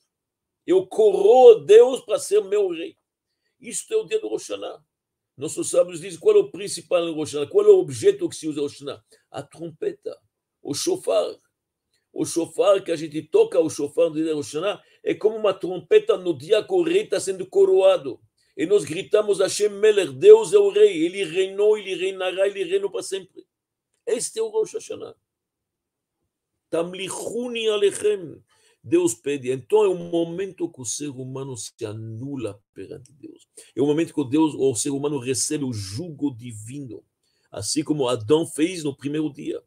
Eu 0.67 0.85
corro 0.85 1.55
Deus 1.55 2.01
para 2.01 2.19
ser 2.19 2.43
meu 2.43 2.69
rei. 2.69 2.97
Isto 3.57 3.93
é 3.93 3.97
o 3.97 4.05
dia 4.05 4.19
do 4.19 4.27
Rosh 4.27 4.49
Hashanah. 4.49 4.83
Nossos 5.35 5.69
sábios 5.69 5.99
dizem 5.99 6.19
qual 6.19 6.35
é 6.35 6.39
o 6.39 6.51
principal 6.51 7.05
no 7.05 7.13
Rosh 7.13 7.33
qual 7.49 7.65
é 7.65 7.69
o 7.69 7.79
objeto 7.79 8.29
que 8.29 8.35
se 8.35 8.47
usa 8.47 8.61
no 8.61 8.67
Rosh? 8.67 9.01
A 9.31 9.41
trompeta, 9.41 10.17
o 10.61 10.73
shofar. 10.73 11.35
O 12.11 12.25
shofar 12.25 12.83
que 12.83 12.91
a 12.91 12.95
gente 12.95 13.23
toca, 13.23 13.59
o 13.59 13.67
dia 13.67 14.25
do 14.25 14.35
Rosh 14.35 14.53
Hashanah, 14.53 14.81
é 15.03 15.15
como 15.15 15.35
uma 15.35 15.53
trompeta 15.53 16.15
no 16.17 16.37
dia 16.37 16.63
que 16.63 16.73
o 16.73 16.83
rei 16.83 17.03
está 17.03 17.19
sendo 17.19 17.45
coroado. 17.47 18.21
E 18.55 18.67
nós 18.67 18.85
gritamos 18.85 19.39
Hashem 19.39 19.69
Meler, 19.69 20.11
Deus 20.11 20.53
é 20.53 20.57
o 20.59 20.69
rei, 20.69 21.05
ele 21.05 21.23
reinou, 21.23 21.75
ele 21.75 21.95
reinará, 21.95 22.47
ele 22.47 22.63
reinou 22.63 22.91
para 22.91 23.01
sempre. 23.01 23.43
Este 24.05 24.37
é 24.37 24.43
o 24.43 24.49
Rosh 24.49 24.73
Hashanah. 24.73 25.15
Tamlichuni 26.69 27.67
alechem. 27.67 28.43
Deus 28.83 29.13
pede. 29.13 29.49
Então 29.51 29.83
é 29.83 29.87
o 29.87 29.95
momento 29.95 30.69
que 30.69 30.81
o 30.81 30.85
ser 30.85 31.09
humano 31.09 31.55
se 31.55 31.85
anula 31.85 32.61
perante 32.73 33.13
Deus. 33.13 33.47
É 33.75 33.81
o 33.81 33.85
momento 33.85 34.13
que 34.13 34.29
Deus, 34.29 34.53
o 34.55 34.75
ser 34.75 34.89
humano 34.89 35.19
recebe 35.19 35.63
o 35.63 35.71
jugo 35.71 36.35
divino, 36.35 37.03
assim 37.49 37.83
como 37.83 38.09
Adão 38.09 38.45
fez 38.45 38.83
no 38.83 38.95
primeiro 38.95 39.31
dia. 39.31 39.63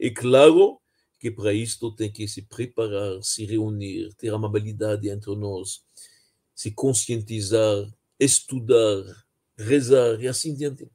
É 0.00 0.08
claro 0.10 0.80
que 1.20 1.30
para 1.30 1.52
isto 1.52 1.94
tem 1.94 2.10
que 2.10 2.26
se 2.26 2.42
preparar, 2.42 3.22
se 3.22 3.44
reunir, 3.44 4.14
ter 4.14 4.32
amabilidade 4.32 5.08
entre 5.08 5.36
nós, 5.36 5.84
se 6.54 6.70
conscientizar, 6.70 7.92
estudar, 8.18 9.04
rezar 9.56 10.20
e 10.20 10.26
assim 10.26 10.54
diante. 10.54 10.90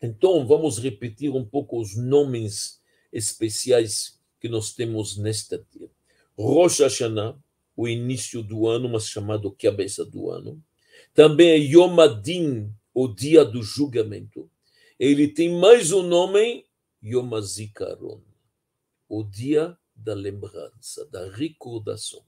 Então, 0.00 0.46
vamos 0.46 0.78
repetir 0.78 1.30
um 1.30 1.44
pouco 1.44 1.80
os 1.80 1.96
nomes 1.96 2.80
especiais 3.12 4.18
que 4.40 4.48
nós 4.48 4.72
temos 4.72 5.16
nesta 5.16 5.58
dia. 5.72 5.90
Rosh 6.38 6.80
Hashanah, 6.80 7.36
o 7.76 7.88
início 7.88 8.42
do 8.42 8.66
ano, 8.68 8.88
mas 8.88 9.08
chamado 9.08 9.50
cabeça 9.50 10.04
do 10.04 10.30
ano. 10.30 10.62
Também 11.14 11.50
é 11.50 11.58
Yom 11.58 11.98
Adin, 12.00 12.72
o 12.94 13.08
dia 13.08 13.44
do 13.44 13.62
julgamento. 13.62 14.48
Ele 14.98 15.28
tem 15.28 15.58
mais 15.58 15.92
um 15.92 16.02
nome, 16.02 16.64
Yom 17.02 17.40
Zikaron 17.40 18.20
o 19.08 19.24
dia 19.24 19.76
da 19.96 20.14
lembrança, 20.14 21.08
da 21.10 21.30
recordação. 21.30 22.20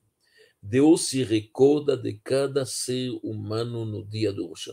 Deus 0.62 1.08
se 1.08 1.22
recorda 1.22 1.96
de 1.96 2.14
cada 2.14 2.64
ser 2.64 3.10
humano 3.22 3.84
no 3.84 4.04
dia 4.04 4.32
do 4.32 4.46
Rosh 4.46 4.70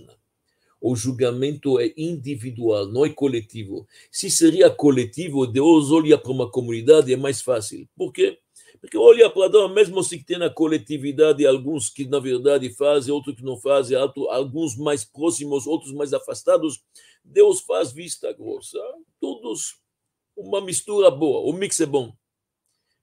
O 0.82 0.96
julgamento 0.96 1.80
é 1.80 1.94
individual, 1.98 2.88
não 2.88 3.06
é 3.06 3.10
coletivo. 3.10 3.88
Se 4.12 4.30
seria 4.30 4.70
coletivo, 4.70 5.46
Deus 5.46 5.92
olha 5.92 6.18
para 6.18 6.32
uma 6.32 6.50
comunidade, 6.50 7.14
é 7.14 7.18
mais 7.18 7.42
fácil. 7.42 7.88
Por 7.96 8.12
quê? 8.12 8.40
Porque 8.80 8.98
olha 8.98 9.30
para 9.30 9.68
mesmo 9.70 10.04
se 10.04 10.24
tem 10.24 10.38
na 10.38 10.50
coletividade 10.50 11.46
alguns 11.46 11.90
que 11.90 12.06
na 12.06 12.20
verdade 12.20 12.70
fazem, 12.74 13.14
outros 13.14 13.36
que 13.36 13.44
não 13.44 13.58
fazem, 13.58 13.98
alguns 13.98 14.76
mais 14.78 15.04
próximos, 15.04 15.68
outros 15.68 15.92
mais 15.94 16.14
afastados, 16.14 16.84
Deus 17.24 17.62
faz 17.62 17.92
vista 17.92 18.32
grossa. 18.34 18.80
Todos 19.20 19.80
uma 20.36 20.62
mistura 20.62 21.10
boa, 21.10 21.50
o 21.50 21.52
mix 21.52 21.80
é 21.80 21.86
bom. 21.86 22.16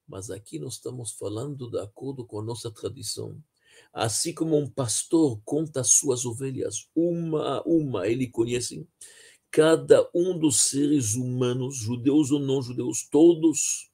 Mas 0.06 0.30
aqui 0.30 0.58
nós 0.58 0.74
estamos 0.74 1.12
falando 1.12 1.70
de 1.70 1.80
acordo 1.80 2.24
com 2.24 2.40
a 2.40 2.44
nossa 2.44 2.70
tradição. 2.70 3.37
Assim 3.92 4.32
como 4.32 4.56
um 4.56 4.68
pastor 4.68 5.40
conta 5.44 5.80
as 5.80 5.90
suas 5.90 6.24
ovelhas, 6.24 6.88
uma 6.94 7.58
a 7.58 7.62
uma, 7.62 8.06
ele 8.06 8.28
conhece 8.28 8.87
cada 9.50 10.08
um 10.14 10.38
dos 10.38 10.62
seres 10.62 11.14
humanos, 11.14 11.76
judeus 11.76 12.30
ou 12.30 12.40
não 12.40 12.60
judeus, 12.60 13.08
todos 13.08 13.90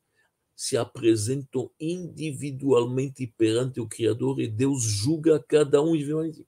se 0.60 0.76
apresentam 0.76 1.70
individualmente 1.80 3.26
perante 3.26 3.80
o 3.80 3.88
Criador 3.88 4.38
e 4.42 4.46
Deus 4.46 4.82
julga 4.82 5.42
cada 5.42 5.80
um 5.80 5.96
individualmente. 5.96 6.46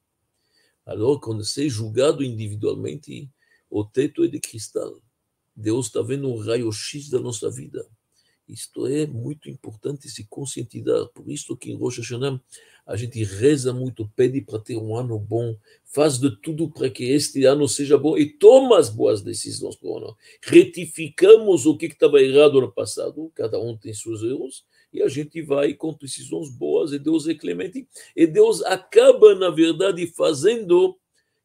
Agora, 0.85 1.19
quando 1.19 1.43
você 1.43 1.65
é 1.65 1.69
julgado 1.71 2.23
individualmente, 2.23 3.31
o 3.71 3.83
teto 3.83 4.23
é 4.23 4.29
de 4.29 4.39
cristal. 4.39 5.01
Deus 5.57 5.87
está 5.87 6.03
vendo 6.03 6.29
um 6.29 6.37
raio-x 6.37 7.09
da 7.09 7.21
nossa 7.21 7.51
vida. 7.51 7.89
Isto 8.47 8.87
é 8.87 9.07
muito 9.07 9.49
importante 9.49 10.11
se 10.11 10.27
conscientizar. 10.27 11.07
Por 11.15 11.31
isso 11.31 11.57
que 11.57 11.73
em 11.73 11.75
Rosh 11.75 12.01
Hashanah 12.01 12.39
a 12.87 12.97
gente 12.97 13.23
reza 13.23 13.73
muito, 13.73 14.09
pede 14.17 14.41
para 14.41 14.59
ter 14.59 14.77
um 14.77 14.97
ano 14.97 15.19
bom, 15.19 15.57
faz 15.85 16.19
de 16.19 16.35
tudo 16.43 16.69
para 16.69 16.91
que 16.91 17.05
este 17.05 17.45
ano 17.45 17.69
seja 17.69 17.97
bom 17.97 18.19
e 18.19 18.27
toma 18.27 18.79
as 18.79 18.89
boas 18.89 19.23
decisões 19.23 19.77
para 19.77 19.89
o 19.89 19.97
ano. 19.99 20.17
Retificamos 20.43 21.65
o 21.65 21.77
que 21.77 21.87
estava 21.87 22.21
errado 22.21 22.61
no 22.61 22.73
passado, 22.73 23.31
cada 23.35 23.59
um 23.59 23.77
tem 23.77 23.95
seus 23.95 24.23
erros, 24.23 24.65
e 24.93 25.01
a 25.01 25.09
gente 25.09 25.41
vai 25.41 25.75
com 25.75 25.95
decisões 25.95 26.51
boas, 26.51 26.93
e 26.93 26.99
Deus 26.99 27.27
é 27.29 27.35
clemente. 27.35 27.89
E 28.17 28.27
Deus 28.27 28.63
acaba, 28.63 29.35
na 29.35 29.49
verdade, 29.49 30.07
fazendo, 30.09 30.99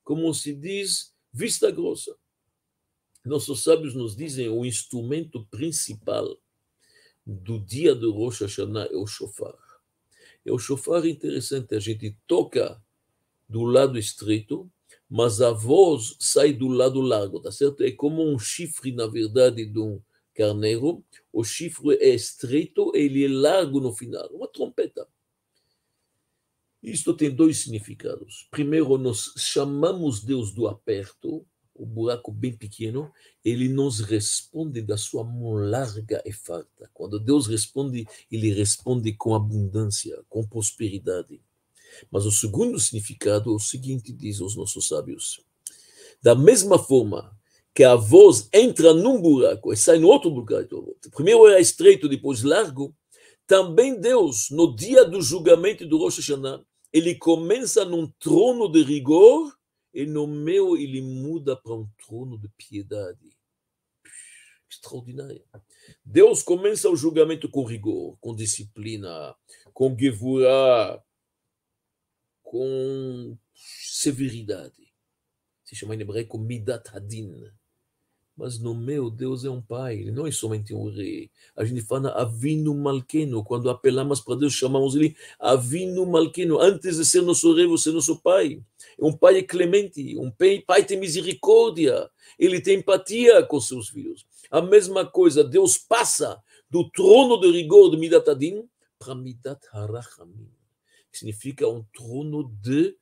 como 0.03 0.33
se 0.33 0.53
diz, 0.53 1.13
vista 1.31 1.69
grossa. 1.69 2.15
Nossos 3.23 3.63
sábios 3.63 3.93
nos 3.93 4.15
dizem 4.15 4.49
o 4.49 4.65
instrumento 4.65 5.45
principal 5.51 6.37
do 7.25 7.59
dia 7.59 7.93
do 7.93 8.11
Rosh 8.11 8.41
Hashanah 8.41 8.87
é 8.91 8.95
o 8.95 9.05
shofar. 9.05 9.66
É 10.47 10.51
o 10.51 10.57
shofar 10.57 11.05
interessante, 11.05 11.75
a 11.75 11.79
gente 11.79 12.17
toca 12.25 12.81
do 13.49 13.63
lado 13.63 13.99
estreito, 13.99 14.71
mas 15.09 15.41
a 15.41 15.51
voz 15.51 16.15
sai 16.21 16.53
do 16.53 16.69
lado 16.69 17.01
largo, 17.01 17.41
tá 17.41 17.51
certo? 17.51 17.83
É 17.83 17.91
como 17.91 18.25
um 18.25 18.39
chifre, 18.39 18.93
na 18.93 19.07
verdade, 19.07 19.65
de 19.65 19.77
um 19.77 20.01
carneiro. 20.33 21.03
O 21.33 21.43
chifre 21.43 21.95
é 21.95 22.15
estreito 22.15 22.93
e 22.95 22.99
ele 22.99 23.25
é 23.25 23.27
largo 23.27 23.81
no 23.81 23.91
final, 23.91 24.29
uma 24.31 24.47
trompeta. 24.47 25.05
Isto 26.81 27.13
tem 27.13 27.29
dois 27.29 27.57
significados. 27.57 28.47
Primeiro, 28.49 28.97
nós 28.97 29.33
chamamos 29.35 30.23
Deus 30.23 30.53
do 30.53 30.65
aperto, 30.65 31.45
o 31.77 31.85
buraco 31.85 32.31
bem 32.31 32.51
pequeno, 32.51 33.11
ele 33.45 33.69
nos 33.69 33.99
responde 33.99 34.81
da 34.81 34.97
sua 34.97 35.23
mão 35.23 35.53
larga 35.53 36.21
e 36.25 36.31
farta. 36.31 36.89
Quando 36.93 37.19
Deus 37.19 37.47
responde, 37.47 38.05
ele 38.31 38.51
responde 38.51 39.13
com 39.13 39.35
abundância, 39.35 40.19
com 40.27 40.45
prosperidade. 40.45 41.39
Mas 42.11 42.25
o 42.25 42.31
segundo 42.31 42.79
significado 42.79 43.51
é 43.51 43.55
o 43.55 43.59
seguinte, 43.59 44.11
diz 44.11 44.41
os 44.41 44.55
nossos 44.55 44.87
sábios. 44.87 45.41
Da 46.21 46.35
mesma 46.35 46.79
forma 46.79 47.31
que 47.73 47.83
a 47.83 47.95
voz 47.95 48.49
entra 48.51 48.93
num 48.93 49.21
buraco 49.21 49.71
e 49.71 49.77
sai 49.77 49.99
no 49.99 50.07
outro 50.07 50.31
buraco. 50.31 50.97
Primeiro 51.15 51.47
era 51.47 51.59
estreito, 51.59 52.09
depois 52.09 52.43
largo. 52.43 52.95
Também 53.45 53.99
Deus, 53.99 54.49
no 54.49 54.75
dia 54.75 55.05
do 55.05 55.21
julgamento 55.21 55.85
do 55.85 55.97
Rosh 55.97 56.17
Hashanah, 56.17 56.61
ele 56.91 57.15
começa 57.15 57.85
num 57.85 58.11
trono 58.19 58.67
de 58.67 58.81
rigor 58.81 59.56
e 59.97 60.05
no 60.05 60.27
meio 60.27 60.77
ele 60.77 61.01
muda 61.01 61.55
para 61.55 61.73
um 61.73 61.89
trono 62.05 62.37
de 62.37 62.47
piedade. 62.49 63.35
Extraordinário. 64.69 65.43
Deus 66.05 66.43
começa 66.43 66.87
o 66.87 66.95
julgamento 66.95 67.49
com 67.49 67.65
rigor, 67.65 68.15
com 68.21 68.35
disciplina, 68.35 69.35
com 69.73 69.97
gevurah, 69.97 71.03
com 72.43 73.35
severidade. 73.55 74.93
Se 75.65 75.75
chama 75.75 75.95
em 75.95 76.01
hebraico 76.01 76.37
midat 76.37 76.95
hadin. 76.95 77.51
Mas 78.35 78.59
no 78.59 78.75
meu, 78.75 79.09
Deus 79.09 79.43
é 79.45 79.49
um 79.49 79.63
pai, 79.63 79.97
ele 79.97 80.11
não 80.11 80.27
é 80.27 80.31
somente 80.31 80.75
um 80.75 80.91
rei. 80.91 81.31
A 81.55 81.65
gente 81.65 81.81
fala 81.81 82.11
Avinu 82.11 82.75
Malkeno, 82.75 83.43
quando 83.43 83.67
apelamos 83.67 84.21
para 84.21 84.35
Deus, 84.35 84.53
chamamos 84.53 84.95
ele 84.95 85.17
Avinu 85.39 86.05
Malkeno. 86.05 86.59
Antes 86.59 86.97
de 86.97 87.05
ser 87.05 87.23
nosso 87.23 87.51
rei, 87.55 87.65
você 87.65 87.89
é 87.89 87.93
nosso 87.93 88.21
pai. 88.21 88.61
Um 88.99 89.15
pai 89.15 89.37
é 89.37 89.43
clemente, 89.43 90.17
um 90.17 90.31
pai, 90.31 90.83
tem 90.83 90.99
misericórdia, 90.99 92.09
ele 92.39 92.59
tem 92.59 92.79
empatia 92.79 93.43
com 93.43 93.61
seus 93.61 93.89
filhos. 93.89 94.25
A 94.49 94.61
mesma 94.61 95.05
coisa, 95.05 95.43
Deus 95.43 95.77
passa 95.77 96.41
do 96.69 96.89
trono 96.89 97.39
de 97.39 97.51
rigor 97.51 97.91
de 97.91 97.97
Midat 97.97 98.27
Adin 98.27 98.67
para 98.97 99.13
Midat 99.13 99.61
Harachamim, 99.71 100.49
que 101.11 101.19
significa 101.19 101.67
um 101.67 101.83
trono 101.93 102.51
de 102.61 102.97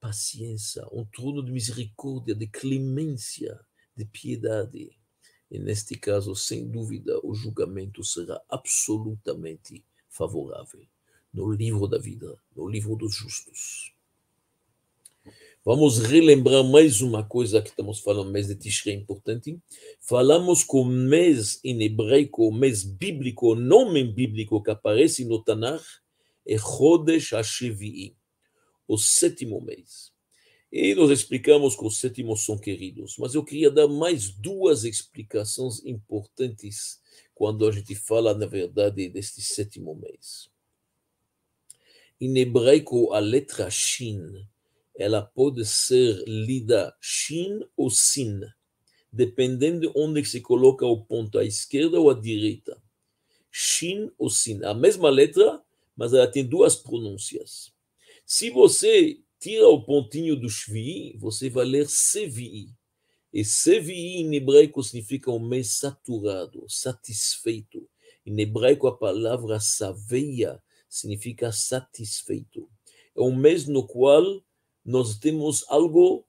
paciência, 0.00 0.86
um 0.92 1.04
trono 1.04 1.44
de 1.44 1.50
misericórdia, 1.50 2.34
de 2.34 2.46
clemência 2.46 3.58
de 3.96 4.04
piedade. 4.04 4.90
E 5.50 5.58
neste 5.58 5.98
caso, 5.98 6.34
sem 6.36 6.68
dúvida, 6.70 7.18
o 7.24 7.34
julgamento 7.34 8.04
será 8.04 8.40
absolutamente 8.48 9.84
favorável 10.08 10.86
no 11.32 11.50
livro 11.50 11.88
da 11.88 11.98
vida, 11.98 12.40
no 12.54 12.68
livro 12.68 12.94
dos 12.96 13.14
justos. 13.14 13.92
Vamos 15.62 15.98
relembrar 15.98 16.64
mais 16.64 17.02
uma 17.02 17.22
coisa 17.22 17.60
que 17.60 17.68
estamos 17.68 17.98
falando, 17.98 18.30
mês 18.30 18.46
de 18.46 18.54
Tishrei 18.54 18.94
importante. 18.94 19.60
Falamos 20.00 20.64
que 20.64 20.74
o 20.74 20.86
mês 20.86 21.60
em 21.62 21.82
hebraico, 21.82 22.48
o 22.48 22.52
mês 22.52 22.82
bíblico, 22.82 23.52
o 23.52 23.54
nome 23.54 24.02
bíblico 24.02 24.62
que 24.62 24.70
aparece 24.70 25.22
no 25.26 25.44
Tanakh 25.44 25.84
é 26.46 26.56
Chodesh 26.56 27.34
HaShevi'i, 27.34 28.16
o 28.88 28.96
sétimo 28.96 29.60
mês. 29.60 30.14
E 30.72 30.94
nós 30.94 31.10
explicamos 31.10 31.76
que 31.76 31.84
os 31.84 31.98
sétimos 31.98 32.42
são 32.42 32.56
queridos, 32.56 33.16
mas 33.18 33.34
eu 33.34 33.44
queria 33.44 33.70
dar 33.70 33.86
mais 33.86 34.30
duas 34.30 34.84
explicações 34.84 35.84
importantes 35.84 37.02
quando 37.34 37.68
a 37.68 37.70
gente 37.70 37.94
fala, 37.94 38.32
na 38.32 38.46
verdade, 38.46 39.10
deste 39.10 39.42
sétimo 39.42 39.94
mês. 39.94 40.48
Em 42.18 42.38
hebraico, 42.38 43.12
a 43.12 43.18
letra 43.18 43.68
Shin, 43.68 44.48
ela 45.00 45.22
pode 45.22 45.64
ser 45.64 46.22
lida 46.26 46.94
Shin 47.00 47.60
ou 47.74 47.88
Sin, 47.88 48.42
dependendo 49.10 49.80
de 49.80 49.92
onde 49.96 50.22
se 50.26 50.42
coloca 50.42 50.84
o 50.84 51.02
ponto, 51.02 51.38
à 51.38 51.44
esquerda 51.44 51.98
ou 51.98 52.10
à 52.10 52.14
direita. 52.14 52.76
Shin 53.50 54.10
ou 54.18 54.28
Sin, 54.28 54.62
a 54.62 54.74
mesma 54.74 55.08
letra, 55.08 55.62
mas 55.96 56.12
ela 56.12 56.26
tem 56.26 56.44
duas 56.44 56.76
pronúncias. 56.76 57.72
Se 58.26 58.50
você 58.50 59.18
tira 59.38 59.66
o 59.68 59.82
pontinho 59.82 60.36
do 60.36 60.50
Shvi, 60.50 61.16
você 61.18 61.48
vai 61.48 61.64
ler 61.64 61.88
Sevi. 61.88 62.68
E 63.32 63.42
Sevi 63.42 64.18
em 64.18 64.34
hebraico 64.34 64.82
significa 64.82 65.30
um 65.30 65.40
mês 65.40 65.78
saturado, 65.78 66.66
satisfeito. 66.68 67.88
Em 68.26 68.38
hebraico 68.38 68.86
a 68.86 68.94
palavra 68.94 69.60
saveia 69.60 70.62
significa 70.90 71.50
satisfeito. 71.52 72.68
É 73.16 73.22
um 73.22 73.34
mês 73.34 73.66
no 73.66 73.86
qual 73.86 74.42
nós 74.90 75.16
temos 75.16 75.64
algo 75.68 76.24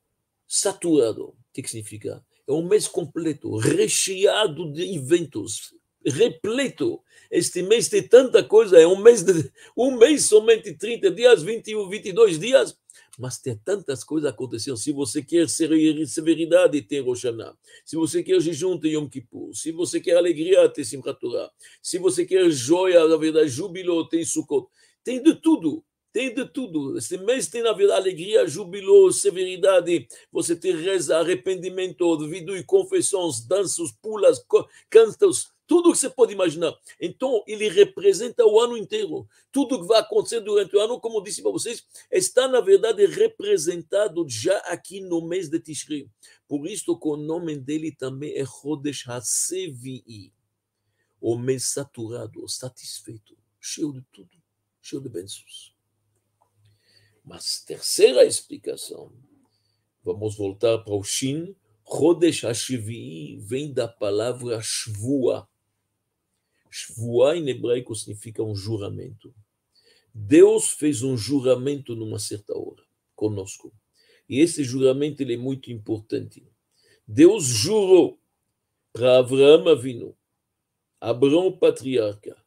saturado. 0.48 1.30
O 1.30 1.36
que, 1.52 1.68
significa? 1.68 2.24
É 2.48 2.52
um 2.52 2.68
mês 2.68 2.88
completo, 2.88 3.58
recheado 3.58 4.72
de 4.72 4.96
eventos, 4.96 5.74
repleto. 6.06 7.02
Este 7.30 7.62
mês 7.62 7.88
tem 7.90 8.08
tanta 8.08 8.44
coisa, 8.44 8.80
é 8.80 8.86
um 8.86 8.98
mês, 9.02 9.24
de, 9.24 9.52
um 9.76 9.98
mês 9.98 10.26
somente 10.26 10.74
30 10.74 11.12
dias, 11.12 11.42
21, 11.42 11.90
22 11.90 12.38
dias, 12.38 12.78
mas 13.18 13.38
tem 13.40 13.56
tantas 13.58 14.04
coisas 14.04 14.30
acontecendo. 14.30 14.78
Se 14.78 14.92
você 14.92 15.22
quer 15.22 15.48
severidade, 15.50 16.82
tem 16.82 17.02
Rosh 17.02 17.24
Hashanah. 17.24 17.56
Se 17.86 17.96
você 17.96 18.22
quer 18.22 18.40
jejum, 18.40 18.78
tem 18.78 18.94
Yom 18.94 19.08
Kippur. 19.08 19.54
Se 19.56 19.72
você 19.72 20.00
quer 20.00 20.18
alegria, 20.18 20.68
tem 20.70 20.84
Simchat 20.84 21.20
Torah. 21.20 21.52
Se 21.82 21.98
você 21.98 22.26
quer 22.26 22.50
joia, 22.50 23.08
na 23.08 23.18
verdade, 23.18 23.50
júbilo, 23.50 24.08
tem 24.08 24.24
Sukkot. 24.24 24.68
Tem 25.04 25.22
de 25.22 25.36
tudo. 25.36 25.84
Tem 26.14 26.34
de 26.34 26.46
tudo. 26.46 26.98
Esse 26.98 27.18
mês 27.18 27.48
tem, 27.48 27.64
na 27.64 27.72
verdade, 27.72 28.02
alegria, 28.02 28.46
júbilo, 28.46 29.12
severidade. 29.14 30.08
Você 30.32 30.56
tem 30.56 30.76
reza, 30.76 31.18
arrependimento, 31.18 32.18
devido 32.18 32.56
e 32.56 32.64
confissões, 32.64 33.40
danças, 33.46 33.92
pulas, 33.94 34.46
cantos, 34.90 35.52
tudo 35.66 35.94
que 35.94 35.98
você 35.98 36.10
pode 36.10 36.34
imaginar. 36.34 36.78
Então, 37.00 37.42
ele 37.48 37.70
representa 37.70 38.46
o 38.46 38.60
ano 38.60 38.76
inteiro. 38.76 39.26
Tudo 39.54 39.80
que 39.80 39.88
vai 39.88 40.02
acontecer 40.02 40.42
durante 40.42 40.76
o 40.76 40.82
ano, 40.82 41.00
como 41.00 41.24
disse 41.24 41.42
para 41.42 41.52
vocês, 41.52 41.86
está, 42.12 42.46
na 42.46 42.60
verdade, 42.60 43.06
representado 43.06 44.26
já 44.28 44.58
aqui 44.66 45.00
no 45.00 45.26
mês 45.26 45.48
de 45.48 45.62
Tishrei. 45.62 46.10
Por 46.46 46.68
isso 46.68 47.00
que 47.00 47.08
o 47.08 47.16
nome 47.16 47.56
dele 47.56 47.90
também 47.90 48.34
é 48.36 48.44
Chodesh 48.46 49.08
HaSevi'i, 49.08 50.34
o 51.22 51.38
mês 51.38 51.70
saturado, 51.70 52.46
satisfeito, 52.50 53.38
cheio 53.58 53.94
de 53.94 54.02
tudo, 54.12 54.38
cheio 54.82 55.02
de 55.02 55.08
bênçãos. 55.08 55.74
Mas 57.24 57.64
terceira 57.64 58.26
explicação, 58.26 59.12
vamos 60.04 60.36
voltar 60.36 60.80
para 60.80 60.94
o 60.94 61.04
Shin, 61.04 61.56
Chodesh 61.88 62.44
HaShevi'i 62.44 63.38
vem 63.38 63.72
da 63.72 63.88
palavra 63.88 64.60
Shvua, 64.62 65.48
Shvuah 66.70 67.36
em 67.36 67.50
hebraico 67.50 67.94
significa 67.94 68.42
um 68.42 68.56
juramento. 68.56 69.34
Deus 70.14 70.70
fez 70.70 71.04
um 71.04 71.18
juramento 71.18 71.96
numa 71.96 72.18
certa 72.18 72.58
hora 72.58 72.84
conosco. 73.14 73.74
E 74.28 74.40
esse 74.40 74.64
juramento 74.64 75.22
ele 75.22 75.34
é 75.34 75.38
muito 75.38 75.72
importante. 75.72 76.48
Deus 77.06 77.44
jurou 77.44 78.20
para 78.94 79.20
Abraão 79.20 79.68
Avinu, 79.68 80.18
Abraão 81.00 81.52
patriarca, 81.52 82.42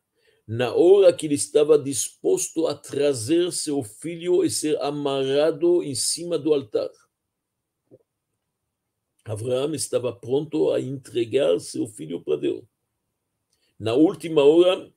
na 0.46 0.74
hora 0.74 1.12
que 1.12 1.26
ele 1.26 1.34
estava 1.34 1.78
disposto 1.78 2.66
a 2.66 2.74
trazer 2.74 3.50
seu 3.52 3.82
filho 3.82 4.44
e 4.44 4.50
ser 4.50 4.80
amarrado 4.80 5.82
em 5.82 5.94
cima 5.94 6.38
do 6.38 6.52
altar. 6.52 6.90
Abraão 9.24 9.74
estava 9.74 10.12
pronto 10.12 10.70
a 10.70 10.80
entregar 10.80 11.58
seu 11.58 11.86
filho 11.86 12.22
para 12.22 12.36
Deus. 12.36 12.62
Na 13.78 13.94
última 13.94 14.42
hora, 14.42 14.92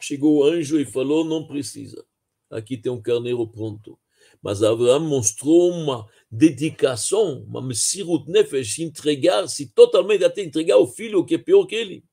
chegou 0.00 0.38
o 0.38 0.44
anjo 0.44 0.80
e 0.80 0.86
falou: 0.86 1.24
não 1.24 1.46
precisa. 1.46 2.04
Aqui 2.50 2.78
tem 2.78 2.90
um 2.90 3.00
carneiro 3.00 3.46
pronto. 3.46 3.98
Mas 4.40 4.62
Abraão 4.62 5.00
mostrou 5.00 5.70
uma 5.70 6.08
dedicação, 6.30 7.42
uma 7.42 7.60
messirut 7.60 8.30
nefesh, 8.30 8.78
entregar-se 8.78 9.68
totalmente, 9.72 10.24
até 10.24 10.42
entregar 10.42 10.78
o 10.78 10.86
filho, 10.86 11.24
que 11.24 11.34
é 11.34 11.38
pior 11.38 11.66
que 11.66 11.74
ele. 11.74 12.04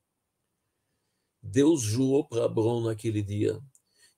Deus 1.45 1.81
jurou 1.81 2.27
para 2.27 2.45
Abraão 2.45 2.81
naquele 2.81 3.21
dia 3.21 3.61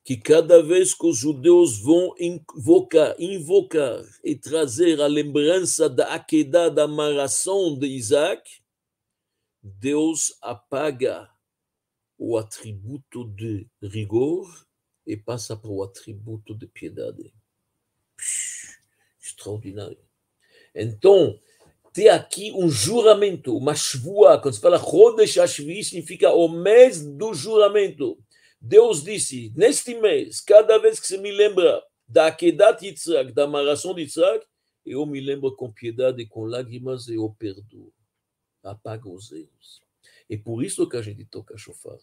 que 0.03 0.15
cada 0.15 0.63
vez 0.63 0.93
que 0.93 1.05
os 1.05 1.17
judeus 1.17 1.81
vão 1.81 2.15
invocar, 2.17 3.13
invocar 3.19 4.01
e 4.23 4.37
trazer 4.37 5.01
a 5.01 5.07
lembrança 5.07 5.89
da 5.89 6.13
Akedah, 6.13 6.69
da 6.69 6.85
amarração 6.85 7.77
de 7.77 7.87
Isaac, 7.87 8.61
Deus 9.61 10.37
apaga 10.41 11.29
o 12.17 12.37
atributo 12.37 13.25
de 13.25 13.67
rigor 13.83 14.47
e 15.05 15.17
passa 15.17 15.57
para 15.57 15.69
o 15.69 15.83
atributo 15.83 16.55
de 16.55 16.67
piedade. 16.67 17.33
extraordinário. 19.21 19.99
Então, 20.73 21.37
tem 21.93 22.09
aqui 22.09 22.51
um 22.51 22.69
juramento, 22.69 23.55
uma 23.55 23.75
shvua, 23.75 24.39
quando 24.39 24.53
se 24.53 24.61
fala 24.61 24.79
Chodesh 24.79 25.37
Hashvi, 25.37 25.83
significa 25.83 26.31
o 26.31 26.47
mês 26.47 27.05
do 27.05 27.33
juramento. 27.33 28.17
Deus 28.59 29.03
disse, 29.03 29.51
neste 29.55 29.95
mês, 29.95 30.41
cada 30.41 30.77
vez 30.77 30.99
que 30.99 31.07
se 31.07 31.17
me 31.17 31.31
lembra 31.31 31.81
da 32.07 32.27
Akedat 32.27 32.83
Yitzhak, 32.85 33.31
da 33.31 33.43
amarração 33.43 33.93
de 33.93 34.01
Yitzhak, 34.01 34.45
eu 34.85 35.05
me 35.05 35.19
lembro 35.19 35.55
com 35.55 35.71
piedade, 35.71 36.25
com 36.25 36.45
lágrimas 36.45 37.07
e 37.07 37.15
eu 37.15 37.35
perdoo. 37.37 37.91
Apaga 38.63 39.09
os 39.09 39.31
erros. 39.31 39.81
É 40.29 40.37
por 40.37 40.63
isso 40.63 40.87
que 40.87 40.97
a 40.97 41.01
gente 41.01 41.25
toca 41.25 41.57
shofar. 41.57 41.97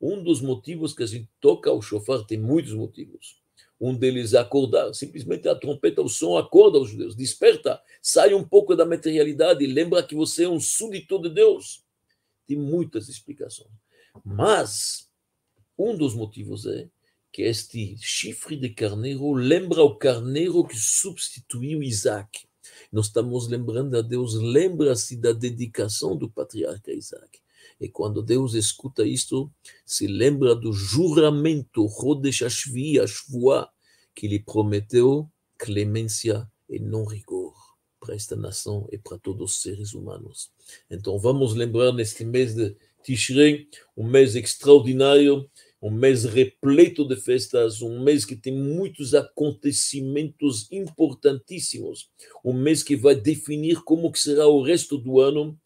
Um 0.00 0.22
dos 0.22 0.40
motivos 0.40 0.94
que 0.94 1.02
a 1.02 1.06
gente 1.06 1.28
toca 1.40 1.72
o 1.72 1.82
shofar 1.82 2.24
tem 2.24 2.38
muitos 2.38 2.72
motivos. 2.72 3.40
Um 3.80 3.94
deles 3.94 4.34
acordar. 4.34 4.92
Simplesmente 4.94 5.48
a 5.48 5.54
trompeta, 5.54 6.02
o 6.02 6.08
som 6.08 6.36
acorda 6.36 6.78
os 6.78 6.90
judeus, 6.90 7.14
desperta, 7.14 7.80
sai 8.00 8.34
um 8.34 8.44
pouco 8.44 8.74
da 8.74 8.86
materialidade 8.86 9.62
e 9.64 9.66
lembra 9.66 10.02
que 10.02 10.14
você 10.14 10.44
é 10.44 10.48
um 10.48 10.60
súdito 10.60 11.20
de 11.20 11.30
Deus. 11.30 11.84
Tem 12.46 12.56
muitas 12.56 13.08
explicações. 13.08 13.70
Mas 14.24 15.10
um 15.78 15.96
dos 15.96 16.14
motivos 16.14 16.66
é 16.66 16.88
que 17.30 17.42
este 17.42 17.96
chifre 17.98 18.56
de 18.56 18.70
carneiro 18.70 19.32
lembra 19.32 19.82
o 19.82 19.94
carneiro 19.96 20.64
que 20.64 20.76
substituiu 20.76 21.82
Isaac. 21.82 22.46
Nós 22.90 23.06
estamos 23.06 23.48
lembrando 23.48 23.96
a 23.96 24.02
Deus, 24.02 24.34
lembra-se 24.34 25.16
da 25.16 25.32
dedicação 25.32 26.16
do 26.16 26.30
patriarca 26.30 26.92
Isaac. 26.92 27.40
E 27.80 27.88
quando 27.88 28.22
Deus 28.22 28.54
escuta 28.54 29.06
isto, 29.06 29.50
se 29.84 30.06
lembra 30.06 30.54
do 30.54 30.72
juramento, 30.72 31.84
Rodesh 31.86 32.42
Ashvi, 32.42 32.98
Ashvua, 32.98 33.68
que 34.14 34.26
lhe 34.26 34.38
prometeu 34.38 35.30
clemência 35.58 36.50
e 36.68 36.78
não 36.78 37.04
rigor 37.04 37.54
para 38.00 38.14
esta 38.14 38.36
nação 38.36 38.88
e 38.90 38.98
para 38.98 39.18
todos 39.18 39.52
os 39.52 39.62
seres 39.62 39.92
humanos. 39.92 40.50
Então 40.90 41.18
vamos 41.18 41.54
lembrar 41.54 41.92
neste 41.92 42.24
mês 42.24 42.54
de 42.54 42.76
Tishrei, 43.02 43.68
um 43.96 44.04
mês 44.08 44.34
extraordinário, 44.34 45.48
um 45.80 45.90
mês 45.90 46.24
repleto 46.24 47.06
de 47.06 47.16
festas, 47.16 47.82
um 47.82 48.02
mês 48.02 48.24
que 48.24 48.34
tem 48.34 48.52
muitos 48.52 49.14
acontecimentos 49.14 50.66
importantíssimos, 50.72 52.10
um 52.44 52.52
mês 52.52 52.82
que 52.82 52.96
vai 52.96 53.14
definir 53.14 53.82
como 53.84 54.10
que 54.10 54.18
será 54.18 54.46
o 54.46 54.62
resto 54.62 54.98
do 54.98 55.20
ano. 55.20 55.56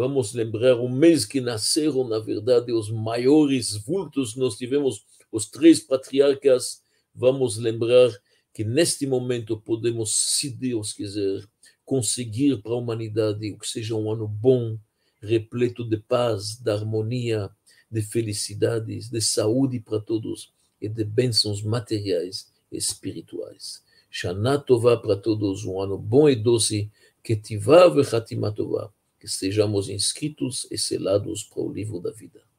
Vamos 0.00 0.32
lembrar 0.32 0.76
o 0.76 0.88
mês 0.88 1.26
que 1.26 1.42
nasceram, 1.42 2.08
na 2.08 2.18
verdade, 2.18 2.72
os 2.72 2.90
maiores 2.90 3.76
vultos. 3.76 4.34
Nós 4.34 4.56
tivemos 4.56 5.04
os 5.30 5.44
três 5.44 5.78
patriarcas. 5.78 6.82
Vamos 7.14 7.58
lembrar 7.58 8.10
que 8.54 8.64
neste 8.64 9.06
momento 9.06 9.60
podemos, 9.60 10.16
se 10.16 10.48
Deus 10.48 10.94
quiser, 10.94 11.46
conseguir 11.84 12.62
para 12.62 12.72
a 12.72 12.76
humanidade 12.76 13.52
o 13.52 13.58
que 13.58 13.68
seja 13.68 13.94
um 13.94 14.10
ano 14.10 14.26
bom, 14.26 14.78
repleto 15.20 15.84
de 15.86 15.98
paz, 15.98 16.56
de 16.56 16.70
harmonia, 16.70 17.50
de 17.90 18.00
felicidades, 18.00 19.10
de 19.10 19.20
saúde 19.20 19.80
para 19.80 20.00
todos 20.00 20.50
e 20.80 20.88
de 20.88 21.04
bênçãos 21.04 21.62
materiais 21.62 22.50
e 22.72 22.78
espirituais. 22.78 23.82
Shana 24.10 24.58
Tová 24.58 24.96
para 24.96 25.16
todos, 25.16 25.66
um 25.66 25.78
ano 25.78 25.98
bom 25.98 26.26
e 26.26 26.34
doce, 26.34 26.90
que 27.22 27.36
Tivá 27.36 27.86
Vechatimá 27.86 28.50
Tová, 28.50 28.90
que 29.20 29.28
sejamos 29.28 29.90
inscritos 29.90 30.66
e 30.70 30.78
selados 30.78 31.44
para 31.44 31.62
o 31.62 31.72
livro 31.72 32.00
da 32.00 32.10
vida. 32.10 32.49